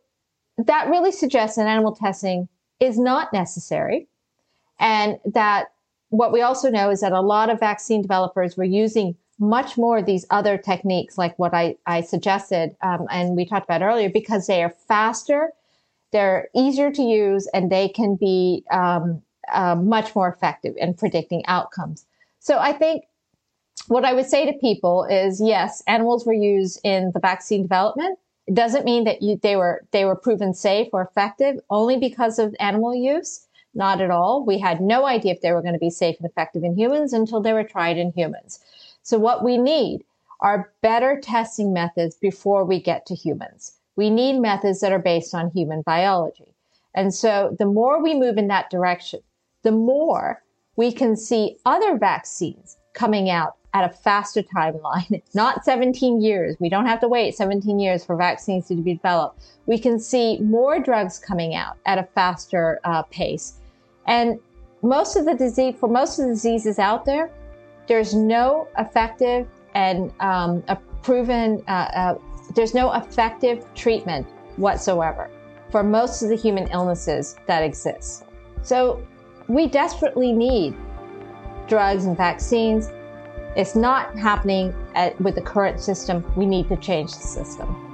that 0.58 0.90
really 0.90 1.12
suggests 1.12 1.56
that 1.56 1.68
animal 1.68 1.96
testing 1.96 2.50
is 2.80 2.98
not 2.98 3.32
necessary. 3.32 4.08
And 4.80 5.20
that 5.26 5.68
what 6.10 6.34
we 6.34 6.42
also 6.42 6.70
know 6.70 6.90
is 6.90 7.02
that 7.02 7.12
a 7.12 7.22
lot 7.22 7.50
of 7.50 7.60
vaccine 7.60 8.02
developers 8.02 8.58
were 8.58 8.64
using 8.64 9.16
much 9.40 9.78
more 9.78 10.00
of 10.00 10.06
these 10.06 10.26
other 10.30 10.58
techniques, 10.58 11.18
like 11.18 11.38
what 11.40 11.54
I, 11.54 11.76
I 11.86 12.02
suggested 12.02 12.76
um, 12.82 13.08
and 13.10 13.36
we 13.36 13.46
talked 13.46 13.66
about 13.66 13.82
earlier, 13.82 14.10
because 14.10 14.48
they 14.48 14.64
are 14.64 14.70
faster, 14.88 15.52
they're 16.12 16.50
easier 16.56 16.92
to 16.92 17.02
use, 17.02 17.48
and 17.54 17.72
they 17.72 17.90
can 17.90 18.16
be 18.16 18.64
um, 18.72 19.22
uh, 19.52 19.76
much 19.76 20.16
more 20.16 20.30
effective 20.30 20.76
in 20.78 20.94
predicting 20.94 21.44
outcomes. 21.48 22.06
So 22.40 22.58
I 22.58 22.74
think 22.74 23.04
what 23.88 24.06
I 24.06 24.14
would 24.14 24.28
say 24.28 24.46
to 24.46 24.58
people 24.58 25.06
is, 25.06 25.42
yes, 25.42 25.84
animals 25.88 26.26
were 26.26 26.34
used 26.34 26.80
in 26.84 27.12
the 27.14 27.20
vaccine 27.20 27.64
development. 27.64 28.20
It 28.48 28.56
doesn't 28.56 28.86
mean 28.86 29.04
that 29.06 29.22
you, 29.22 29.40
they 29.42 29.56
were 29.56 29.86
they 29.92 30.06
were 30.06 30.16
proven 30.16 30.54
safe 30.54 30.88
or 30.94 31.02
effective 31.02 31.60
only 31.70 31.98
because 31.98 32.40
of 32.40 32.56
animal 32.60 32.96
use. 32.96 33.48
Not 33.74 34.02
at 34.02 34.12
all. 34.12 34.44
We 34.46 34.60
had 34.60 34.82
no 34.82 35.06
idea 35.06 35.32
if 35.32 35.42
they 35.42 35.54
were 35.54 35.62
going 35.62 35.74
to 35.74 35.80
be 35.80 35.90
safe 35.90 36.18
and 36.20 36.30
effective 36.30 36.64
in 36.64 36.76
humans 36.76 37.14
until 37.14 37.40
they 37.40 37.54
were 37.54 37.64
tried 37.64 37.98
in 37.98 38.12
humans. 38.12 38.60
So 39.02 39.18
what 39.18 39.46
we 39.46 39.58
need 39.58 40.04
are 40.42 40.74
better 40.82 41.20
testing 41.22 41.72
methods 41.72 42.16
before 42.16 42.66
we 42.66 42.82
get 42.82 43.06
to 43.06 43.16
humans. 43.16 43.74
We 43.96 44.10
need 44.10 44.40
methods 44.40 44.82
that 44.82 44.92
are 44.92 45.00
based 45.00 45.34
on 45.34 45.52
human 45.52 45.84
biology. 45.84 46.54
And 46.94 47.14
so 47.14 47.56
the 47.58 47.66
more 47.66 48.04
we 48.04 48.14
move 48.14 48.38
in 48.38 48.48
that 48.48 48.70
direction, 48.70 49.22
the 49.64 49.72
more 49.72 50.44
we 50.76 50.92
can 50.92 51.16
see 51.16 51.58
other 51.66 51.98
vaccines 51.98 52.78
coming 52.94 53.30
out 53.30 53.56
at 53.74 53.90
a 53.90 53.94
faster 53.94 54.44
timeline, 54.44 55.22
not 55.34 55.64
17 55.64 56.22
years. 56.22 56.56
We 56.60 56.70
don't 56.70 56.86
have 56.86 57.00
to 57.02 57.08
wait 57.08 57.36
17 57.36 57.80
years 57.80 58.04
for 58.04 58.16
vaccines 58.16 58.68
to 58.68 58.76
be 58.76 58.96
developed. 58.96 59.42
We 59.66 59.80
can 59.80 60.00
see 60.00 60.40
more 60.40 60.80
drugs 60.80 61.20
coming 61.20 61.56
out 61.56 61.78
at 61.86 61.98
a 61.98 62.04
faster 62.04 62.80
uh, 62.84 63.04
pace. 63.04 63.60
And 64.08 64.40
most 64.82 65.16
of 65.16 65.26
the 65.26 65.36
disease, 65.36 65.76
for 65.80 65.88
most 65.88 66.20
of 66.20 66.26
the 66.26 66.34
diseases 66.34 66.80
out 66.80 67.06
there, 67.06 67.32
there's 67.88 68.14
no 68.14 68.68
effective 68.78 69.48
and 69.74 70.12
um, 70.20 70.64
proven, 71.02 71.64
uh, 71.68 71.72
uh, 71.72 72.18
there's 72.56 72.74
no 72.74 72.94
effective 72.94 73.66
treatment 73.76 74.28
whatsoever 74.58 75.30
for 75.70 75.84
most 75.84 76.22
of 76.22 76.30
the 76.30 76.36
human 76.36 76.68
illnesses 76.68 77.38
that 77.48 77.64
exist. 77.64 78.26
So 78.64 79.06
we 79.52 79.68
desperately 79.68 80.32
need 80.32 80.74
drugs 81.68 82.06
and 82.06 82.16
vaccines. 82.16 82.90
It's 83.58 83.76
not 83.76 84.18
happening 84.18 84.74
at, 84.96 85.20
with 85.20 85.36
the 85.36 85.42
current 85.42 85.82
system. 85.82 86.24
We 86.38 86.46
need 86.46 86.70
to 86.70 86.78
change 86.78 87.12
the 87.12 87.20
system. 87.20 87.91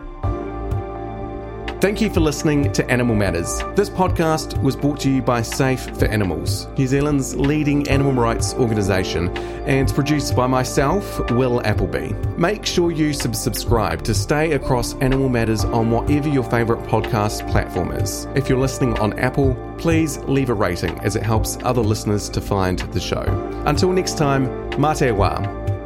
Thank 1.79 2.01
you 2.01 2.09
for 2.09 2.21
listening 2.21 2.71
to 2.71 2.89
Animal 2.89 3.15
Matters. 3.15 3.61
This 3.75 3.87
podcast 3.87 4.59
was 4.63 4.75
brought 4.75 4.99
to 5.01 5.11
you 5.11 5.21
by 5.21 5.43
Safe 5.43 5.95
for 5.99 6.05
Animals, 6.05 6.65
New 6.75 6.87
Zealand's 6.87 7.35
leading 7.35 7.87
animal 7.87 8.13
rights 8.13 8.55
organisation, 8.55 9.29
and 9.67 9.87
produced 9.93 10.35
by 10.35 10.47
myself, 10.47 11.19
Will 11.29 11.63
Appleby. 11.67 12.13
Make 12.35 12.65
sure 12.65 12.89
you 12.89 13.13
subscribe 13.13 14.01
to 14.05 14.15
stay 14.15 14.53
across 14.53 14.95
Animal 14.95 15.29
Matters 15.29 15.65
on 15.65 15.91
whatever 15.91 16.27
your 16.29 16.43
favourite 16.45 16.83
podcast 16.87 17.47
platform 17.51 17.91
is. 17.91 18.25
If 18.33 18.49
you're 18.49 18.57
listening 18.57 18.97
on 18.97 19.13
Apple, 19.19 19.55
please 19.77 20.17
leave 20.23 20.49
a 20.49 20.55
rating 20.55 20.97
as 21.01 21.15
it 21.15 21.21
helps 21.21 21.59
other 21.61 21.81
listeners 21.81 22.27
to 22.29 22.41
find 22.41 22.79
the 22.79 22.99
show. 22.99 23.21
Until 23.67 23.91
next 23.91 24.17
time, 24.17 24.45
mate 24.81 25.11
wa. 25.11 25.76